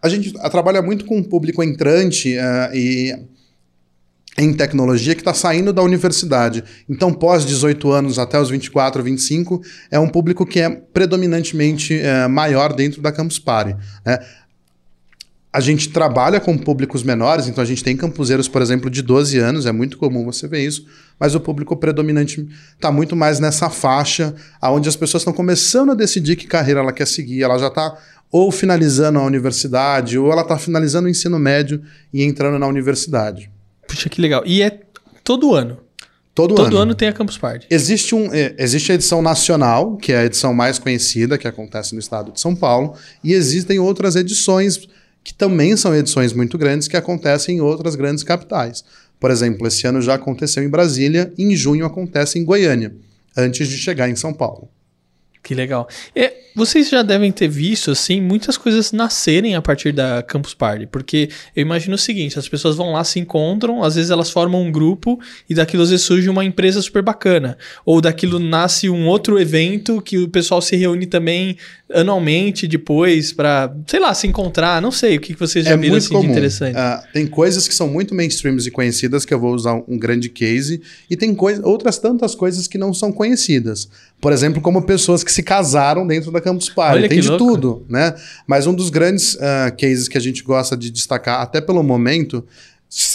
A 0.00 0.08
gente 0.08 0.32
trabalha 0.50 0.82
muito 0.82 1.04
com 1.04 1.16
um 1.16 1.24
público 1.24 1.62
entrante 1.62 2.36
uh, 2.36 2.74
e 2.74 3.12
em 4.38 4.54
tecnologia 4.54 5.14
que 5.16 5.20
está 5.20 5.34
saindo 5.34 5.72
da 5.72 5.82
universidade. 5.82 6.62
Então, 6.88 7.12
pós 7.12 7.44
18 7.44 7.90
anos 7.90 8.18
até 8.20 8.40
os 8.40 8.48
24, 8.48 9.02
25, 9.02 9.60
é 9.90 9.98
um 9.98 10.08
público 10.08 10.46
que 10.46 10.60
é 10.60 10.70
predominantemente 10.70 11.98
é, 11.98 12.28
maior 12.28 12.72
dentro 12.72 13.02
da 13.02 13.10
Campus 13.10 13.40
Party. 13.40 13.76
Né? 14.06 14.18
A 15.52 15.60
gente 15.60 15.88
trabalha 15.88 16.38
com 16.38 16.56
públicos 16.58 17.02
menores, 17.02 17.48
então 17.48 17.62
a 17.62 17.66
gente 17.66 17.82
tem 17.82 17.96
campuseiros, 17.96 18.46
por 18.48 18.60
exemplo, 18.60 18.90
de 18.90 19.00
12 19.02 19.38
anos, 19.38 19.66
é 19.66 19.72
muito 19.72 19.96
comum 19.96 20.24
você 20.24 20.46
ver 20.46 20.64
isso, 20.64 20.86
mas 21.18 21.34
o 21.34 21.40
público 21.40 21.76
predominante 21.76 22.46
está 22.74 22.92
muito 22.92 23.16
mais 23.16 23.40
nessa 23.40 23.70
faixa, 23.70 24.34
onde 24.62 24.88
as 24.88 24.96
pessoas 24.96 25.22
estão 25.22 25.32
começando 25.32 25.92
a 25.92 25.94
decidir 25.94 26.36
que 26.36 26.46
carreira 26.46 26.80
ela 26.80 26.92
quer 26.92 27.06
seguir, 27.06 27.42
ela 27.42 27.58
já 27.58 27.68
está 27.68 27.96
ou 28.30 28.52
finalizando 28.52 29.18
a 29.18 29.24
universidade, 29.24 30.18
ou 30.18 30.30
ela 30.30 30.42
está 30.42 30.58
finalizando 30.58 31.06
o 31.06 31.10
ensino 31.10 31.38
médio 31.38 31.82
e 32.12 32.22
entrando 32.22 32.58
na 32.58 32.66
universidade. 32.66 33.50
Puxa, 33.86 34.10
que 34.10 34.20
legal. 34.20 34.42
E 34.44 34.60
é 34.60 34.80
todo 35.24 35.54
ano? 35.54 35.78
Todo, 36.34 36.54
Todo 36.54 36.66
ano. 36.68 36.78
ano 36.78 36.94
tem 36.94 37.08
a 37.08 37.12
Campus 37.12 37.36
Party. 37.36 37.66
Existe, 37.68 38.14
um, 38.14 38.32
é, 38.32 38.54
existe 38.58 38.92
a 38.92 38.94
edição 38.94 39.20
nacional, 39.20 39.96
que 39.96 40.12
é 40.12 40.18
a 40.18 40.24
edição 40.24 40.54
mais 40.54 40.78
conhecida, 40.78 41.36
que 41.36 41.48
acontece 41.48 41.94
no 41.94 41.98
estado 41.98 42.30
de 42.30 42.40
São 42.40 42.54
Paulo, 42.54 42.94
e 43.24 43.32
existem 43.32 43.80
outras 43.80 44.14
edições 44.14 44.86
que 45.22 45.34
também 45.34 45.76
são 45.76 45.94
edições 45.94 46.32
muito 46.32 46.56
grandes, 46.56 46.88
que 46.88 46.96
acontecem 46.96 47.56
em 47.56 47.60
outras 47.60 47.94
grandes 47.94 48.24
capitais. 48.24 48.84
Por 49.20 49.30
exemplo, 49.30 49.66
esse 49.66 49.86
ano 49.86 50.00
já 50.00 50.14
aconteceu 50.14 50.62
em 50.62 50.68
Brasília, 50.68 51.32
em 51.36 51.54
junho 51.54 51.84
acontece 51.84 52.38
em 52.38 52.44
Goiânia, 52.44 52.94
antes 53.36 53.68
de 53.68 53.76
chegar 53.76 54.08
em 54.08 54.16
São 54.16 54.32
Paulo. 54.32 54.68
Que 55.42 55.54
legal. 55.54 55.88
É, 56.14 56.34
vocês 56.54 56.88
já 56.88 57.02
devem 57.02 57.30
ter 57.30 57.48
visto, 57.48 57.92
assim, 57.92 58.20
muitas 58.20 58.56
coisas 58.56 58.90
nascerem 58.90 59.54
a 59.54 59.62
partir 59.62 59.92
da 59.92 60.22
Campus 60.22 60.54
Party. 60.54 60.86
Porque 60.86 61.28
eu 61.54 61.62
imagino 61.62 61.94
o 61.94 61.98
seguinte: 61.98 62.38
as 62.38 62.48
pessoas 62.48 62.76
vão 62.76 62.92
lá, 62.92 63.04
se 63.04 63.20
encontram, 63.20 63.82
às 63.82 63.94
vezes 63.94 64.10
elas 64.10 64.30
formam 64.30 64.62
um 64.62 64.72
grupo 64.72 65.18
e 65.48 65.54
daquilo 65.54 65.84
às 65.84 65.90
vezes 65.90 66.04
surge 66.04 66.28
uma 66.28 66.44
empresa 66.44 66.82
super 66.82 67.02
bacana. 67.02 67.56
Ou 67.86 68.00
daquilo 68.00 68.38
nasce 68.38 68.90
um 68.90 69.06
outro 69.06 69.38
evento 69.38 70.02
que 70.02 70.18
o 70.18 70.28
pessoal 70.28 70.60
se 70.60 70.74
reúne 70.74 71.06
também 71.06 71.56
anualmente 71.92 72.66
depois 72.66 73.32
para, 73.32 73.74
sei 73.86 74.00
lá, 74.00 74.12
se 74.12 74.26
encontrar. 74.26 74.82
Não 74.82 74.90
sei 74.90 75.16
o 75.16 75.20
que 75.20 75.34
vocês 75.34 75.64
já 75.64 75.72
é 75.72 75.76
viram 75.76 75.96
assim 75.96 76.08
comum. 76.08 76.22
de 76.22 76.30
interessante. 76.32 76.76
Ah, 76.76 77.02
tem 77.12 77.26
coisas 77.26 77.66
que 77.66 77.74
são 77.74 77.88
muito 77.88 78.14
mainstreams 78.14 78.66
e 78.66 78.70
conhecidas, 78.70 79.24
que 79.24 79.32
eu 79.32 79.40
vou 79.40 79.54
usar 79.54 79.74
um 79.86 79.98
grande 79.98 80.28
case, 80.28 80.82
e 81.08 81.16
tem 81.16 81.34
coisa, 81.34 81.64
outras 81.66 81.98
tantas 81.98 82.34
coisas 82.34 82.66
que 82.66 82.76
não 82.76 82.92
são 82.92 83.12
conhecidas. 83.12 83.88
Por 84.20 84.32
exemplo, 84.32 84.60
como 84.60 84.82
pessoas 84.82 85.22
que 85.22 85.30
se 85.30 85.42
casaram 85.42 86.06
dentro 86.06 86.32
da 86.32 86.40
Campus 86.40 86.68
Party. 86.68 86.98
Olha 86.98 87.08
tem 87.08 87.20
de 87.20 87.28
louco. 87.28 87.44
tudo, 87.44 87.86
né? 87.88 88.14
Mas 88.46 88.66
um 88.66 88.74
dos 88.74 88.90
grandes 88.90 89.38
ah, 89.40 89.70
cases 89.70 90.08
que 90.08 90.18
a 90.18 90.20
gente 90.20 90.42
gosta 90.42 90.76
de 90.76 90.90
destacar, 90.90 91.40
até 91.40 91.60
pelo 91.60 91.82
momento, 91.82 92.44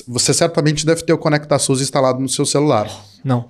você 0.07 0.33
certamente 0.33 0.85
deve 0.85 1.03
ter 1.03 1.11
o 1.11 1.17
ConectaSUS 1.17 1.81
instalado 1.81 2.19
no 2.19 2.29
seu 2.29 2.45
celular. 2.45 2.89
Não. 3.23 3.49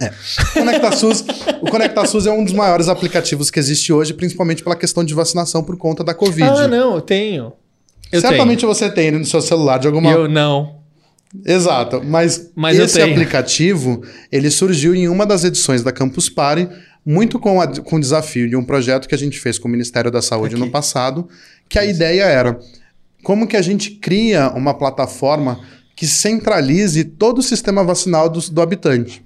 O 0.00 0.58
ConectaSUS, 0.58 1.24
o 1.60 1.70
ConectaSUS 1.70 2.26
é 2.26 2.30
um 2.32 2.44
dos 2.44 2.52
maiores 2.52 2.88
aplicativos 2.88 3.50
que 3.50 3.58
existe 3.58 3.92
hoje, 3.92 4.14
principalmente 4.14 4.62
pela 4.62 4.74
questão 4.74 5.04
de 5.04 5.14
vacinação 5.14 5.62
por 5.62 5.76
conta 5.76 6.02
da 6.02 6.14
Covid. 6.14 6.42
Ah, 6.42 6.68
não, 6.68 6.94
eu 6.94 7.00
tenho. 7.00 7.52
Eu 8.10 8.20
certamente 8.20 8.66
você 8.66 8.90
tem 8.90 9.08
ele 9.08 9.18
no 9.18 9.24
seu 9.24 9.40
celular 9.40 9.78
de 9.78 9.88
tenho. 9.88 9.94
alguma 9.94 10.12
Eu 10.12 10.28
não. 10.28 10.82
Exato, 11.46 12.02
mas, 12.04 12.50
Mas 12.54 12.78
esse 12.78 12.98
tenho. 12.98 13.10
aplicativo 13.10 14.02
ele 14.30 14.50
surgiu 14.50 14.94
em 14.94 15.08
uma 15.08 15.24
das 15.24 15.44
edições 15.44 15.82
da 15.82 15.90
Campus 15.90 16.28
Party, 16.28 16.68
muito 17.04 17.38
com, 17.38 17.60
a- 17.60 17.66
com 17.66 17.96
o 17.96 18.00
desafio 18.00 18.48
de 18.48 18.56
um 18.56 18.64
projeto 18.64 19.08
que 19.08 19.14
a 19.14 19.18
gente 19.18 19.38
fez 19.40 19.58
com 19.58 19.68
o 19.68 19.70
Ministério 19.70 20.10
da 20.10 20.22
Saúde 20.22 20.54
Aqui. 20.54 20.64
no 20.64 20.70
passado, 20.70 21.28
que 21.68 21.78
a 21.78 21.84
ideia 21.84 22.24
era 22.24 22.58
como 23.22 23.46
que 23.46 23.56
a 23.56 23.62
gente 23.62 23.90
cria 23.92 24.50
uma 24.50 24.74
plataforma 24.74 25.60
que 25.96 26.06
centralize 26.06 27.04
todo 27.04 27.38
o 27.38 27.42
sistema 27.42 27.84
vacinal 27.84 28.28
do, 28.28 28.40
do 28.50 28.60
habitante, 28.62 29.24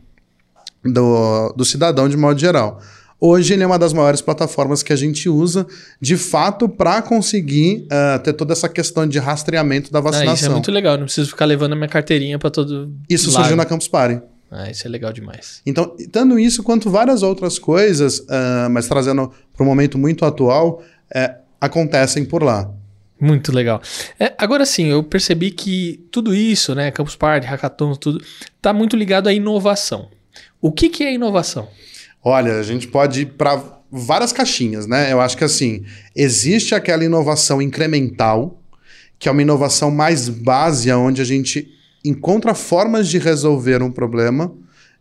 do, 0.84 1.52
do 1.56 1.64
cidadão 1.64 2.08
de 2.08 2.16
modo 2.16 2.38
geral. 2.38 2.80
Hoje 3.18 3.54
ele 3.54 3.62
é 3.62 3.66
uma 3.66 3.78
das 3.78 3.94
maiores 3.94 4.20
plataformas 4.20 4.82
que 4.82 4.92
a 4.92 4.96
gente 4.96 5.26
usa, 5.26 5.66
de 5.98 6.18
fato, 6.18 6.68
para 6.68 7.00
conseguir 7.00 7.86
ah, 7.90 8.18
ter 8.22 8.34
toda 8.34 8.52
essa 8.52 8.68
questão 8.68 9.06
de 9.06 9.18
rastreamento 9.18 9.90
da 9.90 10.00
Ah, 10.00 10.02
vacinação. 10.02 10.34
isso 10.34 10.46
é 10.46 10.50
muito 10.50 10.70
legal. 10.70 10.98
Não 10.98 11.04
preciso 11.04 11.30
ficar 11.30 11.46
levando 11.46 11.72
a 11.72 11.76
minha 11.76 11.88
carteirinha 11.88 12.38
para 12.38 12.50
todo. 12.50 12.92
Isso 13.08 13.28
lado. 13.30 13.36
surgiu 13.36 13.56
na 13.56 13.64
Campus 13.64 13.88
Party. 13.88 14.20
Ah, 14.56 14.70
isso 14.70 14.86
é 14.86 14.90
legal 14.90 15.12
demais. 15.12 15.60
Então, 15.66 15.94
tanto 16.10 16.38
isso 16.38 16.62
quanto 16.62 16.88
várias 16.90 17.22
outras 17.22 17.58
coisas, 17.58 18.24
ah, 18.28 18.68
mas 18.70 18.88
trazendo 18.88 19.30
para 19.52 19.62
um 19.62 19.66
momento 19.66 19.98
muito 19.98 20.24
atual, 20.24 20.82
é, 21.14 21.36
acontecem 21.60 22.24
por 22.24 22.42
lá. 22.42 22.70
Muito 23.20 23.52
legal. 23.52 23.80
É, 24.20 24.34
agora 24.38 24.66
sim, 24.66 24.86
eu 24.86 25.02
percebi 25.02 25.50
que 25.50 26.06
tudo 26.10 26.34
isso, 26.34 26.74
né, 26.74 26.90
Campus 26.90 27.16
Party, 27.16 27.46
Hackathon, 27.46 27.94
tudo, 27.94 28.22
tá 28.60 28.72
muito 28.72 28.96
ligado 28.96 29.28
à 29.28 29.32
inovação. 29.32 30.08
O 30.60 30.70
que, 30.70 30.88
que 30.88 31.04
é 31.04 31.14
inovação? 31.14 31.68
Olha, 32.22 32.58
a 32.58 32.62
gente 32.62 32.88
pode 32.88 33.22
ir 33.22 33.26
para 33.26 33.62
várias 33.90 34.32
caixinhas, 34.32 34.86
né? 34.86 35.12
Eu 35.12 35.20
acho 35.20 35.36
que 35.36 35.44
assim, 35.44 35.84
existe 36.14 36.74
aquela 36.74 37.04
inovação 37.04 37.62
incremental, 37.62 38.60
que 39.18 39.28
é 39.28 39.32
uma 39.32 39.42
inovação 39.42 39.90
mais 39.90 40.28
base, 40.28 40.92
onde 40.92 41.22
a 41.22 41.24
gente 41.24 41.75
encontra 42.08 42.54
formas 42.54 43.08
de 43.08 43.18
resolver 43.18 43.82
um 43.82 43.90
problema 43.90 44.52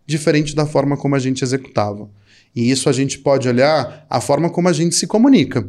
diferente 0.06 0.56
da 0.56 0.66
forma 0.66 0.98
como 0.98 1.16
a 1.16 1.20
gente 1.20 1.44
executava. 1.44 2.10
E 2.56 2.72
isso 2.72 2.88
a 2.88 2.94
gente 2.94 3.20
pode 3.20 3.48
olhar 3.48 4.06
a 4.10 4.22
forma 4.22 4.50
como 4.50 4.70
a 4.70 4.74
gente 4.74 4.96
se 4.96 5.08
comunica. 5.08 5.68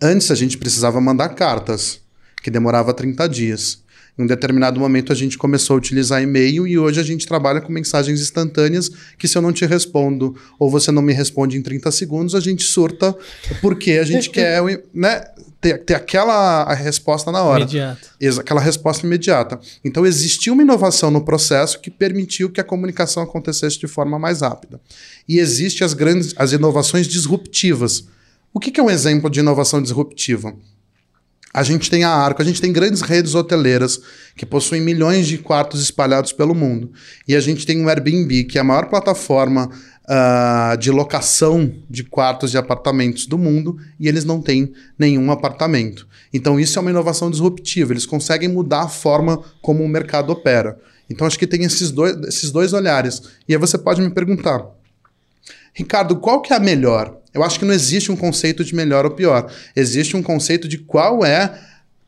Antes 0.00 0.30
a 0.30 0.34
gente 0.34 0.56
precisava 0.56 1.00
mandar 1.00 1.30
cartas, 1.30 2.00
que 2.42 2.50
demorava 2.50 2.94
30 2.94 3.28
dias. 3.28 3.82
Em 4.18 4.22
um 4.22 4.26
determinado 4.26 4.80
momento 4.80 5.12
a 5.12 5.14
gente 5.14 5.36
começou 5.36 5.74
a 5.74 5.78
utilizar 5.78 6.22
e-mail 6.22 6.66
e 6.66 6.78
hoje 6.78 6.98
a 7.00 7.02
gente 7.02 7.26
trabalha 7.26 7.60
com 7.60 7.72
mensagens 7.72 8.20
instantâneas 8.20 8.90
que 9.18 9.28
se 9.28 9.36
eu 9.36 9.42
não 9.42 9.52
te 9.52 9.66
respondo 9.66 10.34
ou 10.58 10.70
você 10.70 10.90
não 10.90 11.02
me 11.02 11.12
responde 11.12 11.56
em 11.56 11.62
30 11.62 11.90
segundos, 11.90 12.34
a 12.34 12.40
gente 12.40 12.62
surta 12.62 13.16
porque 13.60 13.92
a 13.92 14.04
gente 14.04 14.28
quer 14.30 14.62
né, 14.92 15.22
ter, 15.60 15.84
ter 15.84 15.94
aquela 15.94 16.62
a 16.62 16.74
resposta 16.74 17.30
na 17.30 17.42
hora. 17.42 17.62
Imediato. 17.62 18.08
Exa- 18.20 18.40
aquela 18.40 18.60
resposta 18.60 19.06
imediata. 19.06 19.60
Então 19.84 20.06
existiu 20.06 20.54
uma 20.54 20.62
inovação 20.62 21.10
no 21.10 21.24
processo 21.24 21.80
que 21.80 21.90
permitiu 21.90 22.50
que 22.50 22.60
a 22.60 22.64
comunicação 22.64 23.22
acontecesse 23.22 23.78
de 23.78 23.86
forma 23.86 24.18
mais 24.18 24.40
rápida. 24.40 24.80
E 25.28 25.38
existem 25.38 25.84
as 25.84 25.92
grandes 25.94 26.34
as 26.36 26.52
inovações 26.52 27.06
disruptivas. 27.06 28.04
O 28.52 28.58
que, 28.58 28.70
que 28.70 28.80
é 28.80 28.82
um 28.82 28.90
exemplo 28.90 29.28
de 29.30 29.40
inovação 29.40 29.80
disruptiva? 29.82 30.54
A 31.52 31.64
gente 31.64 31.90
tem 31.90 32.04
a 32.04 32.10
Arco, 32.10 32.40
a 32.40 32.44
gente 32.44 32.60
tem 32.60 32.72
grandes 32.72 33.00
redes 33.00 33.34
hoteleiras 33.34 34.00
que 34.36 34.46
possuem 34.46 34.80
milhões 34.80 35.26
de 35.26 35.36
quartos 35.36 35.82
espalhados 35.82 36.32
pelo 36.32 36.54
mundo. 36.54 36.92
E 37.26 37.34
a 37.34 37.40
gente 37.40 37.66
tem 37.66 37.84
o 37.84 37.88
Airbnb, 37.88 38.44
que 38.44 38.56
é 38.56 38.60
a 38.60 38.64
maior 38.64 38.86
plataforma 38.86 39.68
ah, 40.12 40.74
de 40.74 40.90
locação 40.90 41.72
de 41.88 42.02
quartos 42.02 42.50
de 42.50 42.58
apartamentos 42.58 43.26
do 43.26 43.38
mundo, 43.38 43.78
e 43.98 44.08
eles 44.08 44.24
não 44.24 44.42
têm 44.42 44.72
nenhum 44.98 45.30
apartamento. 45.30 46.08
Então 46.32 46.58
isso 46.58 46.76
é 46.76 46.82
uma 46.82 46.90
inovação 46.90 47.30
disruptiva, 47.30 47.92
eles 47.92 48.06
conseguem 48.06 48.48
mudar 48.48 48.82
a 48.82 48.88
forma 48.88 49.40
como 49.62 49.84
o 49.84 49.88
mercado 49.88 50.30
opera. 50.30 50.76
Então 51.08 51.28
acho 51.28 51.38
que 51.38 51.46
tem 51.46 51.62
esses 51.62 51.92
dois, 51.92 52.16
esses 52.24 52.50
dois 52.50 52.72
olhares. 52.72 53.22
E 53.48 53.54
aí 53.54 53.58
você 53.58 53.78
pode 53.78 54.00
me 54.00 54.10
perguntar, 54.10 54.66
Ricardo, 55.72 56.16
qual 56.16 56.42
que 56.42 56.52
é 56.52 56.56
a 56.56 56.60
melhor? 56.60 57.16
Eu 57.32 57.44
acho 57.44 57.60
que 57.60 57.64
não 57.64 57.72
existe 57.72 58.10
um 58.10 58.16
conceito 58.16 58.64
de 58.64 58.74
melhor 58.74 59.04
ou 59.04 59.12
pior. 59.12 59.48
Existe 59.76 60.16
um 60.16 60.22
conceito 60.24 60.66
de 60.66 60.78
qual 60.78 61.24
é 61.24 61.56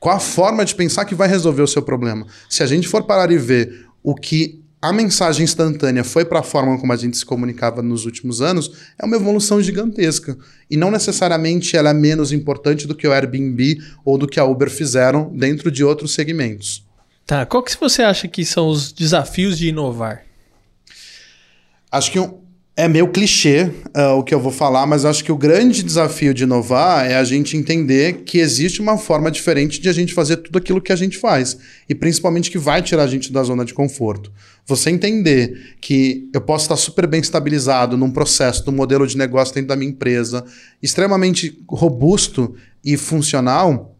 qual 0.00 0.16
a 0.16 0.20
forma 0.20 0.64
de 0.64 0.74
pensar 0.74 1.04
que 1.04 1.14
vai 1.14 1.28
resolver 1.28 1.62
o 1.62 1.68
seu 1.68 1.82
problema. 1.82 2.26
Se 2.50 2.64
a 2.64 2.66
gente 2.66 2.88
for 2.88 3.04
parar 3.04 3.30
e 3.30 3.38
ver 3.38 3.86
o 4.02 4.16
que 4.16 4.60
a 4.82 4.92
mensagem 4.92 5.44
instantânea 5.44 6.02
foi 6.02 6.24
para 6.24 6.40
a 6.40 6.42
forma 6.42 6.76
como 6.76 6.92
a 6.92 6.96
gente 6.96 7.16
se 7.16 7.24
comunicava 7.24 7.80
nos 7.80 8.04
últimos 8.04 8.42
anos, 8.42 8.72
é 9.00 9.06
uma 9.06 9.14
evolução 9.14 9.62
gigantesca. 9.62 10.36
E 10.68 10.76
não 10.76 10.90
necessariamente 10.90 11.76
ela 11.76 11.90
é 11.90 11.94
menos 11.94 12.32
importante 12.32 12.84
do 12.88 12.94
que 12.96 13.06
o 13.06 13.12
Airbnb 13.12 13.78
ou 14.04 14.18
do 14.18 14.26
que 14.26 14.40
a 14.40 14.44
Uber 14.44 14.68
fizeram 14.68 15.30
dentro 15.34 15.70
de 15.70 15.84
outros 15.84 16.12
segmentos. 16.14 16.84
Tá, 17.24 17.46
qual 17.46 17.62
que 17.62 17.78
você 17.80 18.02
acha 18.02 18.26
que 18.26 18.44
são 18.44 18.66
os 18.68 18.92
desafios 18.92 19.56
de 19.56 19.68
inovar? 19.68 20.24
Acho 21.90 22.10
que 22.10 22.18
um- 22.18 22.42
é 22.74 22.88
meio 22.88 23.08
clichê 23.08 23.70
ah, 23.94 24.14
o 24.14 24.24
que 24.24 24.34
eu 24.34 24.40
vou 24.40 24.50
falar, 24.50 24.86
mas 24.86 25.04
acho 25.04 25.22
que 25.22 25.30
o 25.30 25.36
grande 25.36 25.82
desafio 25.82 26.32
de 26.32 26.44
inovar 26.44 27.04
é 27.08 27.16
a 27.16 27.22
gente 27.24 27.54
entender 27.56 28.22
que 28.24 28.38
existe 28.38 28.80
uma 28.80 28.96
forma 28.96 29.30
diferente 29.30 29.78
de 29.78 29.88
a 29.90 29.92
gente 29.92 30.14
fazer 30.14 30.38
tudo 30.38 30.56
aquilo 30.58 30.80
que 30.80 30.90
a 30.90 30.96
gente 30.96 31.18
faz. 31.18 31.56
E 31.88 31.94
principalmente 31.94 32.50
que 32.50 32.58
vai 32.58 32.80
tirar 32.82 33.02
a 33.04 33.06
gente 33.06 33.30
da 33.30 33.42
zona 33.42 33.64
de 33.64 33.74
conforto. 33.74 34.32
Você 34.66 34.90
entender 34.90 35.76
que 35.80 36.28
eu 36.32 36.40
posso 36.40 36.64
estar 36.64 36.76
super 36.76 37.06
bem 37.06 37.20
estabilizado 37.20 37.96
num 37.96 38.10
processo, 38.10 38.64
num 38.66 38.76
modelo 38.76 39.06
de 39.06 39.18
negócio 39.18 39.54
dentro 39.54 39.68
da 39.68 39.76
minha 39.76 39.90
empresa, 39.90 40.44
extremamente 40.80 41.62
robusto 41.68 42.54
e 42.84 42.96
funcional, 42.96 43.92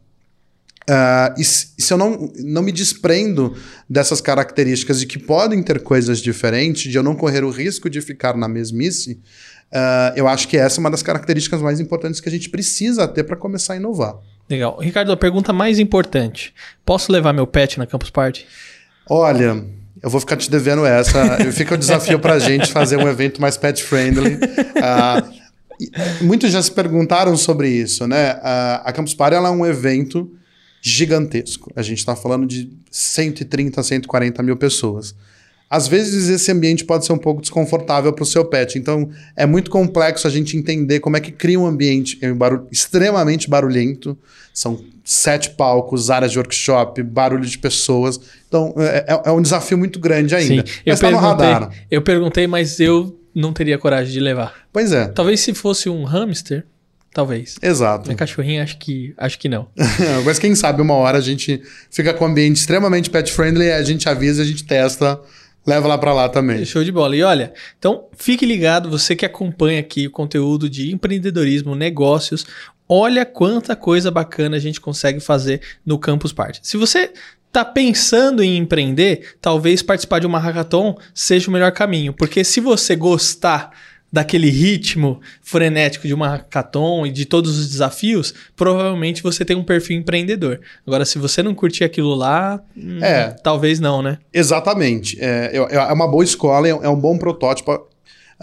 ah, 0.89 1.35
e 1.39 1.45
se 1.45 1.93
eu 1.93 1.97
não, 1.97 2.33
não 2.39 2.63
me 2.63 2.73
desprendo 2.73 3.57
dessas 3.89 4.21
características 4.21 5.01
de 5.01 5.07
que 5.07 5.19
podem 5.19 5.63
ter 5.63 5.83
coisas 5.83 6.21
diferentes, 6.21 6.91
de 6.91 6.97
eu 6.97 7.03
não 7.03 7.15
correr 7.15 7.45
o 7.45 7.51
risco 7.51 7.89
de 7.89 8.01
ficar 8.01 8.37
na 8.37 8.49
mesmice, 8.49 9.21
ah, 9.73 10.13
eu 10.17 10.27
acho 10.27 10.49
que 10.49 10.57
essa 10.57 10.79
é 10.79 10.81
uma 10.81 10.91
das 10.91 11.03
características 11.03 11.63
mais 11.63 11.81
importantes 11.81 12.21
que 12.21 12.29
a 12.29 12.33
gente 12.33 12.51
precisa 12.51 13.07
ter 13.07 13.25
para 13.25 13.37
começar 13.37 13.75
a 13.75 13.77
inovar. 13.77 14.17
Legal. 14.51 14.79
Ricardo, 14.79 15.13
a 15.13 15.17
pergunta 15.17 15.53
mais 15.53 15.79
importante. 15.79 16.53
Posso 16.85 17.13
levar 17.13 17.33
meu 17.33 17.47
pet 17.47 17.79
na 17.79 17.87
Campus 17.87 18.11
Party? 18.11 18.47
Olha, 19.09 19.65
eu 20.03 20.11
vou 20.11 20.21
ficar 20.21 20.37
te 20.37 20.51
devendo 20.51 20.85
essa. 20.85 21.39
Fica 21.53 21.75
o 21.75 21.79
desafio 21.79 22.19
para 22.19 22.35
a 22.35 22.39
gente 22.39 22.73
fazer 22.73 22.97
um 22.97 23.09
evento 23.09 23.41
mais 23.41 23.57
pet-friendly. 23.57 24.39
Ah, 24.83 25.23
e 25.81 26.25
muitos 26.25 26.51
já 26.51 26.63
se 26.63 26.71
perguntaram 26.71 27.37
sobre 27.37 27.69
isso, 27.69 28.07
né? 28.07 28.39
Ah, 28.43 28.83
a 28.85 28.93
Campus 28.93 29.15
Party 29.15 29.37
é 29.37 29.41
um 29.41 29.65
evento 29.65 30.31
gigantesco. 30.81 31.71
A 31.77 31.83
gente 31.83 31.99
está 31.99 32.17
falando 32.17 32.47
de 32.47 32.71
130, 32.91 33.81
140 33.83 34.43
mil 34.43 34.57
pessoas. 34.57 35.15
Às 35.71 35.89
vezes 35.89 36.29
esse 36.29 36.53
ambiente 36.53 36.85
pode 36.85 37.07
ser 37.07 37.15
um 37.15 37.19
pouco 37.19 37.41
desconfortável 37.41 38.13
para 38.13 38.25
o 38.25 38.27
seu 38.27 38.45
pet. 38.45 38.79
Então 38.79 39.09
é 39.37 39.47
muito 39.47 39.71
complexo 39.71 40.27
a 40.27 40.31
gente 40.31 40.57
entender 40.57 41.01
como 41.01 41.17
é 41.17 41.21
que 41.21 41.33
cria 41.33 41.59
um 41.59 41.65
ambiente 41.65 42.19
é 42.21 42.31
um 42.31 42.37
barulho, 42.37 42.67
extremamente 42.71 43.49
barulhento. 43.49 44.19
São 44.53 44.85
sete 45.05 45.51
palcos, 45.51 46.11
áreas 46.11 46.33
de 46.33 46.39
workshop, 46.39 47.03
barulho 47.03 47.45
de 47.45 47.59
pessoas. 47.59 48.21
Então 48.49 48.75
é, 48.77 49.07
é, 49.09 49.23
é 49.27 49.33
um 49.33 49.43
desafio 49.43 49.77
muito 49.77 49.99
grande 49.99 50.35
ainda. 50.35 50.67
Sim, 50.67 50.73
eu, 50.87 50.97
tá 50.97 51.09
perguntei, 51.09 51.79
eu 51.91 52.03
perguntei, 52.03 52.47
mas 52.47 52.81
eu 52.81 53.19
não 53.35 53.53
teria 53.53 53.79
coragem 53.79 54.13
de 54.13 54.21
levar. 54.21 54.55
Pois 54.73 54.93
é. 54.93 55.07
Talvez 55.09 55.41
se 55.41 55.55
fosse 55.55 55.89
um 55.89 56.05
hamster, 56.05 56.65
talvez. 57.13 57.57
Exato. 57.63 58.07
Minha 58.07 58.17
cachorrinha, 58.17 58.63
acho 58.63 58.79
que, 58.79 59.15
acho 59.17 59.39
que 59.39 59.49
não. 59.49 59.69
Mas 60.25 60.39
quem 60.39 60.55
sabe 60.55 60.83
uma 60.83 60.95
hora 60.95 61.19
a 61.19 61.23
gente 61.23 61.63
fica 61.91 62.13
com 62.15 62.25
um 62.25 62.29
ambiente 62.29 62.57
extremamente 62.57 63.11
pet 63.11 63.33
friendly, 63.33 63.73
a 63.73 63.83
gente 63.83 64.09
avisa, 64.09 64.43
a 64.43 64.45
gente 64.45 64.65
testa 64.65 65.21
Leva 65.65 65.87
lá 65.87 65.97
para 65.97 66.13
lá 66.13 66.29
também. 66.29 66.65
Show 66.65 66.83
de 66.83 66.91
bola. 66.91 67.17
E 67.17 67.23
olha, 67.23 67.53
então 67.79 68.07
fique 68.17 68.45
ligado, 68.45 68.91
você 68.91 69.15
que 69.15 69.25
acompanha 69.25 69.79
aqui 69.79 70.09
o 70.09 70.11
conteúdo 70.11 70.69
de 70.69 70.93
empreendedorismo, 70.93 71.77
negócios, 71.77 72.45
olha 72.93 73.25
quanta 73.25 73.75
coisa 73.75 74.11
bacana 74.11 74.57
a 74.57 74.61
gente 74.61 74.81
consegue 74.81 75.19
fazer 75.19 75.63
no 75.85 75.99
Campus 75.99 76.31
Party. 76.31 76.61
Se 76.63 76.77
você 76.77 77.11
está 77.47 77.65
pensando 77.65 78.43
em 78.43 78.59
empreender, 78.59 79.37
talvez 79.41 79.83
participar 79.83 80.19
de 80.19 80.27
uma 80.27 80.39
hackathon 80.39 80.97
seja 81.15 81.49
o 81.49 81.53
melhor 81.53 81.73
caminho, 81.73 82.13
porque 82.13 82.45
se 82.45 82.61
você 82.61 82.95
gostar 82.95 83.71
daquele 84.13 84.51
ritmo 84.51 85.23
frenético 85.41 86.07
de 86.07 86.13
uma 86.13 86.29
hackathon 86.29 87.07
e 87.07 87.11
de 87.11 87.25
todos 87.25 87.59
os 87.59 87.71
desafios, 87.71 88.35
provavelmente 88.55 89.23
você 89.23 89.43
tem 89.43 89.57
um 89.57 89.65
perfil 89.65 89.97
empreendedor. 89.97 90.61
Agora, 90.87 91.07
se 91.07 91.19
você 91.19 91.43
não 91.43 91.55
curtir 91.55 91.85
aquilo 91.85 92.15
lá, 92.15 92.61
hum, 92.77 93.03
é, 93.03 93.31
talvez 93.43 93.81
não, 93.81 94.03
né? 94.03 94.19
Exatamente. 94.35 95.17
É, 95.19 95.57
é, 95.57 95.75
é 95.77 95.93
uma 95.93 96.07
boa 96.07 96.25
escola, 96.25 96.69
é 96.69 96.89
um 96.91 97.01
bom 97.01 97.17
protótipo. 97.17 97.91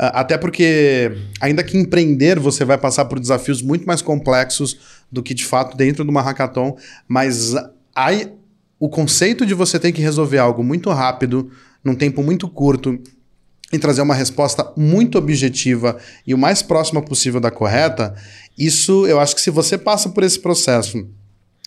Até 0.01 0.37
porque, 0.37 1.11
ainda 1.41 1.61
que 1.61 1.77
empreender, 1.77 2.39
você 2.39 2.63
vai 2.63 2.77
passar 2.77 3.03
por 3.03 3.19
desafios 3.19 3.61
muito 3.61 3.85
mais 3.85 4.01
complexos 4.01 4.79
do 5.11 5.21
que 5.21 5.33
de 5.33 5.43
fato 5.43 5.75
dentro 5.75 6.05
de 6.05 6.09
uma 6.09 6.21
hackathon, 6.21 6.77
mas 7.05 7.53
aí, 7.93 8.31
o 8.79 8.87
conceito 8.87 9.45
de 9.45 9.53
você 9.53 9.77
ter 9.77 9.91
que 9.91 10.01
resolver 10.01 10.37
algo 10.37 10.63
muito 10.63 10.89
rápido, 10.89 11.51
num 11.83 11.95
tempo 11.95 12.23
muito 12.23 12.47
curto, 12.47 12.97
em 13.73 13.77
trazer 13.77 14.01
uma 14.01 14.15
resposta 14.15 14.71
muito 14.77 15.17
objetiva 15.17 15.97
e 16.25 16.33
o 16.33 16.37
mais 16.37 16.61
próxima 16.61 17.01
possível 17.01 17.41
da 17.41 17.51
correta, 17.51 18.15
isso 18.57 19.05
eu 19.05 19.19
acho 19.19 19.35
que 19.35 19.41
se 19.41 19.51
você 19.51 19.77
passa 19.77 20.07
por 20.07 20.23
esse 20.23 20.39
processo, 20.39 21.05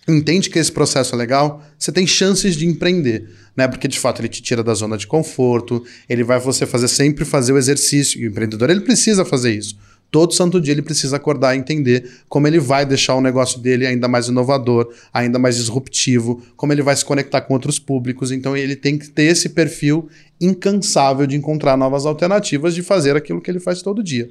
entende 0.09 0.51
que 0.51 0.59
esse 0.59 0.73
processo 0.73 1.15
é 1.15 1.19
legal, 1.19 1.62
você 1.79 1.93
tem 1.93 2.07
chances 2.07 2.57
de 2.57 2.67
empreender, 2.67 3.29
né? 3.57 3.69
Porque 3.69 3.87
de 3.87 3.99
fato 3.99 4.21
ele 4.21 4.29
te 4.29 4.43
tira 4.43 4.62
da 4.62 4.75
zona 4.75 4.97
de 4.97 5.07
conforto, 5.07 5.85
ele 6.09 6.25
vai 6.25 6.41
você 6.41 6.67
fazer 6.67 6.88
sempre 6.88 7.25
fazer 7.25 7.53
o 7.53 7.59
exercício, 7.59 8.21
e 8.21 8.27
o 8.27 8.31
empreendedor 8.31 8.71
ele 8.71 8.81
precisa 8.81 9.25
fazer 9.25 9.55
isso 9.55 9.77
todo 10.12 10.35
santo 10.35 10.61
dia 10.61 10.73
ele 10.73 10.83
precisa 10.83 11.17
acordar 11.17 11.57
e 11.57 11.59
entender 11.59 12.09
como 12.29 12.47
ele 12.47 12.61
vai 12.61 12.85
deixar 12.85 13.15
o 13.15 13.21
negócio 13.21 13.59
dele 13.59 13.87
ainda 13.87 14.07
mais 14.07 14.29
inovador, 14.29 14.93
ainda 15.12 15.38
mais 15.38 15.57
disruptivo, 15.57 16.43
como 16.55 16.71
ele 16.73 16.83
vai 16.83 16.95
se 16.95 17.05
conectar 17.05 17.41
com 17.41 17.55
outros 17.55 17.79
públicos. 17.79 18.31
Então 18.31 18.55
ele 18.55 18.77
tem 18.77 18.99
que 18.99 19.09
ter 19.09 19.25
esse 19.25 19.49
perfil 19.49 20.09
incansável 20.38 21.27
de 21.27 21.35
encontrar 21.35 21.79
novas 21.79 22.05
alternativas 22.05 22.75
de 22.75 22.83
fazer 22.83 23.17
aquilo 23.17 23.41
que 23.41 23.51
ele 23.51 23.59
faz 23.59 23.81
todo 23.81 24.03
dia. 24.03 24.31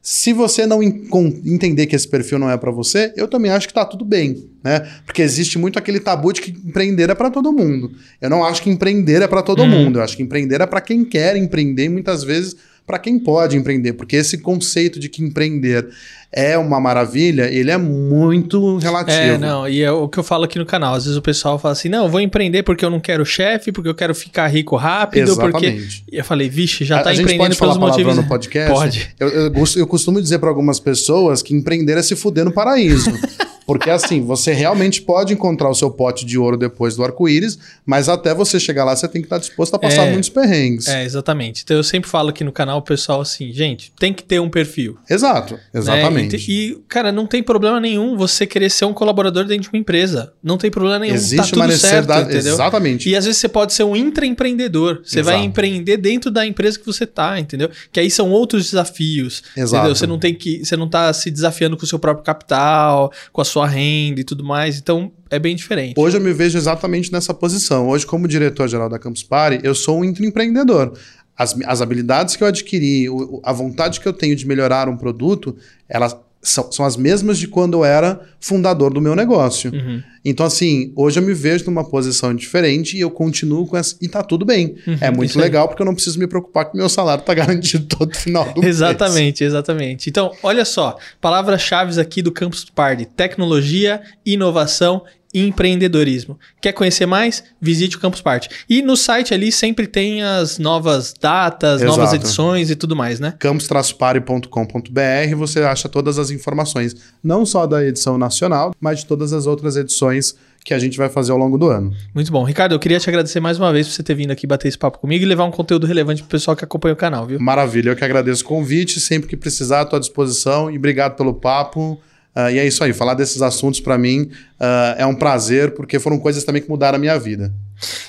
Se 0.00 0.32
você 0.32 0.64
não 0.64 0.82
entender 0.82 1.86
que 1.86 1.96
esse 1.96 2.08
perfil 2.08 2.38
não 2.38 2.50
é 2.50 2.56
para 2.56 2.70
você, 2.70 3.12
eu 3.16 3.26
também 3.28 3.50
acho 3.50 3.66
que 3.66 3.74
tá 3.74 3.84
tudo 3.84 4.04
bem, 4.04 4.48
né? 4.62 4.88
Porque 5.04 5.20
existe 5.20 5.58
muito 5.58 5.78
aquele 5.78 6.00
tabu 6.00 6.32
de 6.32 6.40
que 6.40 6.50
empreender 6.50 7.10
é 7.10 7.14
para 7.14 7.30
todo 7.30 7.52
mundo. 7.52 7.90
Eu 8.20 8.30
não 8.30 8.44
acho 8.44 8.62
que 8.62 8.70
empreender 8.70 9.22
é 9.22 9.26
para 9.26 9.42
todo 9.42 9.62
uhum. 9.62 9.68
mundo. 9.68 9.98
Eu 9.98 10.02
acho 10.02 10.16
que 10.16 10.22
empreender 10.22 10.60
é 10.60 10.66
para 10.66 10.80
quem 10.80 11.04
quer 11.04 11.36
empreender 11.36 11.84
e 11.84 11.88
muitas 11.88 12.22
vezes 12.22 12.56
para 12.88 12.98
quem 12.98 13.18
pode 13.18 13.54
empreender, 13.54 13.92
porque 13.92 14.16
esse 14.16 14.38
conceito 14.38 14.98
de 14.98 15.10
que 15.10 15.22
empreender 15.22 15.86
é 16.32 16.56
uma 16.56 16.80
maravilha, 16.80 17.44
ele 17.52 17.70
é 17.70 17.76
muito 17.76 18.78
relativo. 18.78 19.18
É, 19.18 19.36
não, 19.36 19.68
e 19.68 19.82
é 19.82 19.92
o 19.92 20.08
que 20.08 20.18
eu 20.18 20.22
falo 20.22 20.44
aqui 20.44 20.58
no 20.58 20.64
canal. 20.64 20.94
Às 20.94 21.04
vezes 21.04 21.18
o 21.18 21.20
pessoal 21.22 21.58
fala 21.58 21.72
assim: 21.72 21.90
não, 21.90 22.04
eu 22.04 22.10
vou 22.10 22.18
empreender 22.18 22.62
porque 22.62 22.82
eu 22.82 22.88
não 22.88 22.98
quero 22.98 23.26
chefe, 23.26 23.70
porque 23.70 23.90
eu 23.90 23.94
quero 23.94 24.14
ficar 24.14 24.46
rico 24.46 24.74
rápido, 24.74 25.32
Exatamente. 25.32 25.52
porque. 26.00 26.16
E 26.16 26.18
eu 26.18 26.24
falei, 26.24 26.48
vixe, 26.48 26.82
já 26.82 27.02
tá 27.02 27.10
a 27.10 27.14
empreendendo 27.14 27.38
pode 27.38 27.58
pelos 27.58 27.76
motivos. 27.76 28.16
no 28.16 28.24
podcast? 28.24 28.72
Pode. 28.72 29.14
Eu, 29.20 29.28
eu, 29.28 29.52
eu 29.76 29.86
costumo 29.86 30.20
dizer 30.20 30.38
para 30.38 30.48
algumas 30.48 30.80
pessoas 30.80 31.42
que 31.42 31.54
empreender 31.54 31.98
é 31.98 32.02
se 32.02 32.16
fuder 32.16 32.46
no 32.46 32.52
paraíso. 32.52 33.12
Porque 33.68 33.90
assim, 33.90 34.22
você 34.22 34.54
realmente 34.54 35.02
pode 35.02 35.34
encontrar 35.34 35.68
o 35.68 35.74
seu 35.74 35.90
pote 35.90 36.24
de 36.24 36.38
ouro 36.38 36.56
depois 36.56 36.96
do 36.96 37.04
arco-íris, 37.04 37.58
mas 37.84 38.08
até 38.08 38.32
você 38.32 38.58
chegar 38.58 38.82
lá, 38.82 38.96
você 38.96 39.06
tem 39.06 39.20
que 39.20 39.26
estar 39.26 39.36
disposto 39.36 39.74
a 39.74 39.78
passar 39.78 40.06
é, 40.06 40.10
muitos 40.10 40.30
perrengues. 40.30 40.88
É, 40.88 41.04
exatamente. 41.04 41.64
Então 41.64 41.76
eu 41.76 41.84
sempre 41.84 42.08
falo 42.08 42.30
aqui 42.30 42.42
no 42.42 42.50
canal, 42.50 42.78
o 42.78 42.82
pessoal 42.82 43.20
assim, 43.20 43.52
gente, 43.52 43.92
tem 43.98 44.10
que 44.10 44.22
ter 44.22 44.40
um 44.40 44.48
perfil. 44.48 44.96
Exato, 45.10 45.58
exatamente. 45.74 46.34
Né? 46.34 46.42
E, 46.48 46.70
e, 46.70 46.74
cara, 46.88 47.12
não 47.12 47.26
tem 47.26 47.42
problema 47.42 47.78
nenhum 47.78 48.16
você 48.16 48.46
querer 48.46 48.70
ser 48.70 48.86
um 48.86 48.94
colaborador 48.94 49.44
dentro 49.44 49.64
de 49.64 49.68
uma 49.68 49.78
empresa. 49.78 50.32
Não 50.42 50.56
tem 50.56 50.70
problema 50.70 51.00
nenhum. 51.00 51.14
Existe 51.14 51.50
tá 51.50 51.56
uma 51.56 51.66
necessidade. 51.66 52.32
Certo, 52.32 52.48
exatamente. 52.48 53.10
E 53.10 53.14
às 53.14 53.26
vezes 53.26 53.38
você 53.38 53.50
pode 53.50 53.74
ser 53.74 53.82
um 53.82 53.94
intraempreendedor. 53.94 55.02
Você 55.04 55.20
Exato. 55.20 55.36
vai 55.36 55.44
empreender 55.44 55.98
dentro 55.98 56.30
da 56.30 56.46
empresa 56.46 56.78
que 56.78 56.86
você 56.86 57.04
tá, 57.04 57.38
entendeu? 57.38 57.68
Que 57.92 58.00
aí 58.00 58.10
são 58.10 58.30
outros 58.30 58.64
desafios. 58.64 59.42
Exato. 59.54 59.76
Entendeu? 59.76 59.94
Você 59.94 60.06
não 60.06 60.18
tem 60.18 60.34
que. 60.34 60.64
Você 60.64 60.74
não 60.74 60.88
tá 60.88 61.12
se 61.12 61.30
desafiando 61.30 61.76
com 61.76 61.84
o 61.84 61.86
seu 61.86 61.98
próprio 61.98 62.24
capital, 62.24 63.12
com 63.30 63.42
a 63.42 63.44
sua 63.44 63.57
renda 63.66 64.20
e 64.20 64.24
tudo 64.24 64.44
mais. 64.44 64.78
Então, 64.78 65.12
é 65.30 65.38
bem 65.38 65.56
diferente. 65.56 65.94
Hoje 65.96 66.16
eu 66.16 66.20
me 66.20 66.32
vejo 66.32 66.56
exatamente 66.56 67.12
nessa 67.12 67.34
posição. 67.34 67.88
Hoje, 67.88 68.06
como 68.06 68.28
diretor-geral 68.28 68.88
da 68.88 68.98
Campus 68.98 69.22
Party, 69.22 69.60
eu 69.62 69.74
sou 69.74 70.00
um 70.00 70.04
empreendedor. 70.04 70.92
As, 71.36 71.56
as 71.66 71.80
habilidades 71.80 72.36
que 72.36 72.42
eu 72.42 72.48
adquiri, 72.48 73.06
a 73.44 73.52
vontade 73.52 74.00
que 74.00 74.08
eu 74.08 74.12
tenho 74.12 74.34
de 74.34 74.46
melhorar 74.46 74.88
um 74.88 74.96
produto, 74.96 75.56
elas 75.88 76.16
são, 76.50 76.70
são 76.72 76.84
as 76.84 76.96
mesmas 76.96 77.38
de 77.38 77.48
quando 77.48 77.74
eu 77.74 77.84
era 77.84 78.20
fundador 78.40 78.92
do 78.92 79.00
meu 79.00 79.14
negócio. 79.14 79.72
Uhum. 79.72 80.02
Então, 80.24 80.44
assim, 80.44 80.92
hoje 80.94 81.18
eu 81.18 81.22
me 81.22 81.32
vejo 81.32 81.64
numa 81.64 81.88
posição 81.88 82.34
diferente 82.34 82.96
e 82.96 83.00
eu 83.00 83.10
continuo 83.10 83.66
com 83.66 83.76
essa. 83.76 83.96
E 84.00 84.08
tá 84.08 84.22
tudo 84.22 84.44
bem. 84.44 84.76
Uhum, 84.86 84.98
é 85.00 85.10
muito 85.10 85.38
legal 85.38 85.68
porque 85.68 85.80
eu 85.80 85.86
não 85.86 85.94
preciso 85.94 86.18
me 86.18 86.26
preocupar 86.26 86.70
que 86.70 86.76
meu 86.76 86.88
salário 86.88 87.24
tá 87.24 87.32
garantido 87.34 87.86
todo 87.86 88.14
final 88.16 88.52
do 88.52 88.64
Exatamente, 88.64 89.42
mês. 89.42 89.52
exatamente. 89.52 90.10
Então, 90.10 90.32
olha 90.42 90.64
só, 90.64 90.96
palavras-chave 91.20 92.00
aqui 92.00 92.20
do 92.20 92.32
Campus 92.32 92.64
Party: 92.64 93.06
tecnologia, 93.06 94.02
inovação 94.24 95.02
empreendedorismo. 95.32 96.38
Quer 96.60 96.72
conhecer 96.72 97.06
mais? 97.06 97.44
Visite 97.60 97.96
o 97.96 98.00
Campus 98.00 98.20
Party. 98.20 98.48
E 98.68 98.82
no 98.82 98.96
site 98.96 99.34
ali 99.34 99.52
sempre 99.52 99.86
tem 99.86 100.22
as 100.22 100.58
novas 100.58 101.14
datas, 101.20 101.82
Exato. 101.82 101.96
novas 101.96 102.12
edições 102.14 102.70
e 102.70 102.76
tudo 102.76 102.96
mais, 102.96 103.20
né? 103.20 103.34
campus-party.com.br 103.38 105.36
você 105.36 105.60
acha 105.60 105.88
todas 105.88 106.18
as 106.18 106.30
informações, 106.30 106.96
não 107.22 107.44
só 107.44 107.66
da 107.66 107.84
edição 107.84 108.16
nacional, 108.16 108.74
mas 108.80 109.00
de 109.00 109.06
todas 109.06 109.32
as 109.32 109.46
outras 109.46 109.76
edições 109.76 110.34
que 110.64 110.74
a 110.74 110.78
gente 110.78 110.98
vai 110.98 111.08
fazer 111.08 111.32
ao 111.32 111.38
longo 111.38 111.56
do 111.56 111.68
ano. 111.68 111.94
Muito 112.14 112.30
bom. 112.30 112.44
Ricardo, 112.44 112.74
eu 112.74 112.78
queria 112.78 112.98
te 112.98 113.08
agradecer 113.08 113.40
mais 113.40 113.58
uma 113.58 113.72
vez 113.72 113.86
por 113.86 113.94
você 113.94 114.02
ter 114.02 114.14
vindo 114.14 114.30
aqui 114.30 114.46
bater 114.46 114.68
esse 114.68 114.76
papo 114.76 114.98
comigo 114.98 115.24
e 115.24 115.26
levar 115.26 115.44
um 115.44 115.50
conteúdo 115.50 115.86
relevante 115.86 116.22
para 116.22 116.26
o 116.26 116.30
pessoal 116.30 116.56
que 116.56 116.64
acompanha 116.64 116.92
o 116.92 116.96
canal, 116.96 117.26
viu? 117.26 117.40
Maravilha, 117.40 117.90
eu 117.90 117.96
que 117.96 118.04
agradeço 118.04 118.42
o 118.42 118.46
convite, 118.46 119.00
sempre 119.00 119.28
que 119.28 119.36
precisar, 119.36 119.82
estou 119.82 119.96
à 119.96 120.00
disposição 120.00 120.70
e 120.70 120.76
obrigado 120.76 121.16
pelo 121.16 121.32
papo. 121.32 121.98
Uh, 122.36 122.50
e 122.52 122.58
é 122.58 122.66
isso 122.66 122.84
aí, 122.84 122.92
falar 122.92 123.14
desses 123.14 123.40
assuntos 123.40 123.80
para 123.80 123.96
mim 123.96 124.30
uh, 124.60 124.94
é 124.96 125.06
um 125.06 125.14
prazer, 125.14 125.72
porque 125.72 125.98
foram 125.98 126.18
coisas 126.18 126.44
também 126.44 126.62
que 126.62 126.68
mudaram 126.68 126.96
a 126.96 126.98
minha 126.98 127.18
vida. 127.18 127.52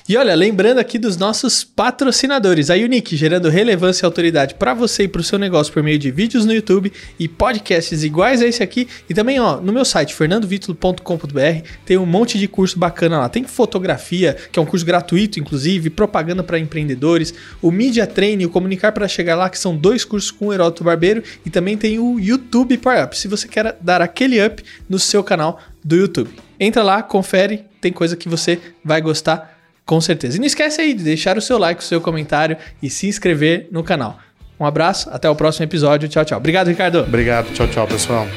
E 0.07 0.17
olha, 0.17 0.33
lembrando 0.33 0.79
aqui 0.79 0.97
dos 0.97 1.17
nossos 1.17 1.63
patrocinadores, 1.63 2.71
a 2.71 2.73
Unique, 2.73 3.15
gerando 3.15 3.49
relevância 3.49 4.03
e 4.03 4.07
autoridade 4.07 4.55
para 4.55 4.73
você 4.73 5.03
e 5.03 5.07
para 5.07 5.21
o 5.21 5.23
seu 5.23 5.37
negócio 5.37 5.71
por 5.71 5.83
meio 5.83 5.99
de 5.99 6.09
vídeos 6.09 6.45
no 6.45 6.53
YouTube 6.53 6.91
e 7.19 7.27
podcasts 7.27 8.03
iguais 8.03 8.41
a 8.41 8.47
esse 8.47 8.63
aqui. 8.63 8.87
E 9.07 9.13
também, 9.13 9.39
ó, 9.39 9.61
no 9.61 9.71
meu 9.71 9.85
site, 9.85 10.15
fernandovitulo.com.br, 10.15 11.67
tem 11.85 11.97
um 11.97 12.07
monte 12.07 12.39
de 12.39 12.47
curso 12.47 12.79
bacana 12.79 13.19
lá. 13.19 13.29
Tem 13.29 13.43
fotografia, 13.43 14.35
que 14.51 14.57
é 14.57 14.61
um 14.61 14.65
curso 14.65 14.85
gratuito, 14.85 15.39
inclusive, 15.39 15.91
propaganda 15.91 16.41
para 16.41 16.57
empreendedores, 16.57 17.31
o 17.61 17.69
Media 17.69 18.07
Training, 18.07 18.45
o 18.45 18.49
Comunicar 18.49 18.91
para 18.91 19.07
Chegar 19.07 19.35
Lá, 19.35 19.49
que 19.49 19.59
são 19.59 19.77
dois 19.77 20.03
cursos 20.03 20.31
com 20.31 20.47
o 20.47 20.53
Heródoto 20.53 20.83
Barbeiro, 20.83 21.21
e 21.45 21.51
também 21.51 21.77
tem 21.77 21.99
o 21.99 22.19
YouTube 22.19 22.75
Power 22.79 23.05
Up, 23.05 23.17
se 23.17 23.27
você 23.27 23.47
quer 23.47 23.77
dar 23.79 24.01
aquele 24.01 24.43
up 24.43 24.63
no 24.89 24.97
seu 24.97 25.23
canal 25.23 25.59
do 25.83 25.95
YouTube. 25.95 26.29
Entra 26.59 26.83
lá, 26.83 27.01
confere, 27.01 27.65
tem 27.79 27.91
coisa 27.91 28.15
que 28.15 28.27
você 28.27 28.59
vai 28.83 29.01
gostar 29.01 29.57
com 29.85 29.99
certeza. 29.99 30.37
E 30.37 30.39
não 30.39 30.45
esquece 30.45 30.81
aí 30.81 30.93
de 30.93 31.03
deixar 31.03 31.37
o 31.37 31.41
seu 31.41 31.57
like, 31.57 31.81
o 31.81 31.85
seu 31.85 31.99
comentário 31.99 32.57
e 32.81 32.89
se 32.89 33.07
inscrever 33.07 33.67
no 33.71 33.83
canal. 33.83 34.19
Um 34.59 34.65
abraço, 34.65 35.09
até 35.09 35.29
o 35.29 35.35
próximo 35.35 35.63
episódio. 35.63 36.07
Tchau, 36.09 36.25
tchau. 36.25 36.37
Obrigado, 36.37 36.67
Ricardo. 36.67 36.99
Obrigado, 36.99 37.51
tchau, 37.53 37.67
tchau, 37.67 37.87
pessoal. 37.87 38.27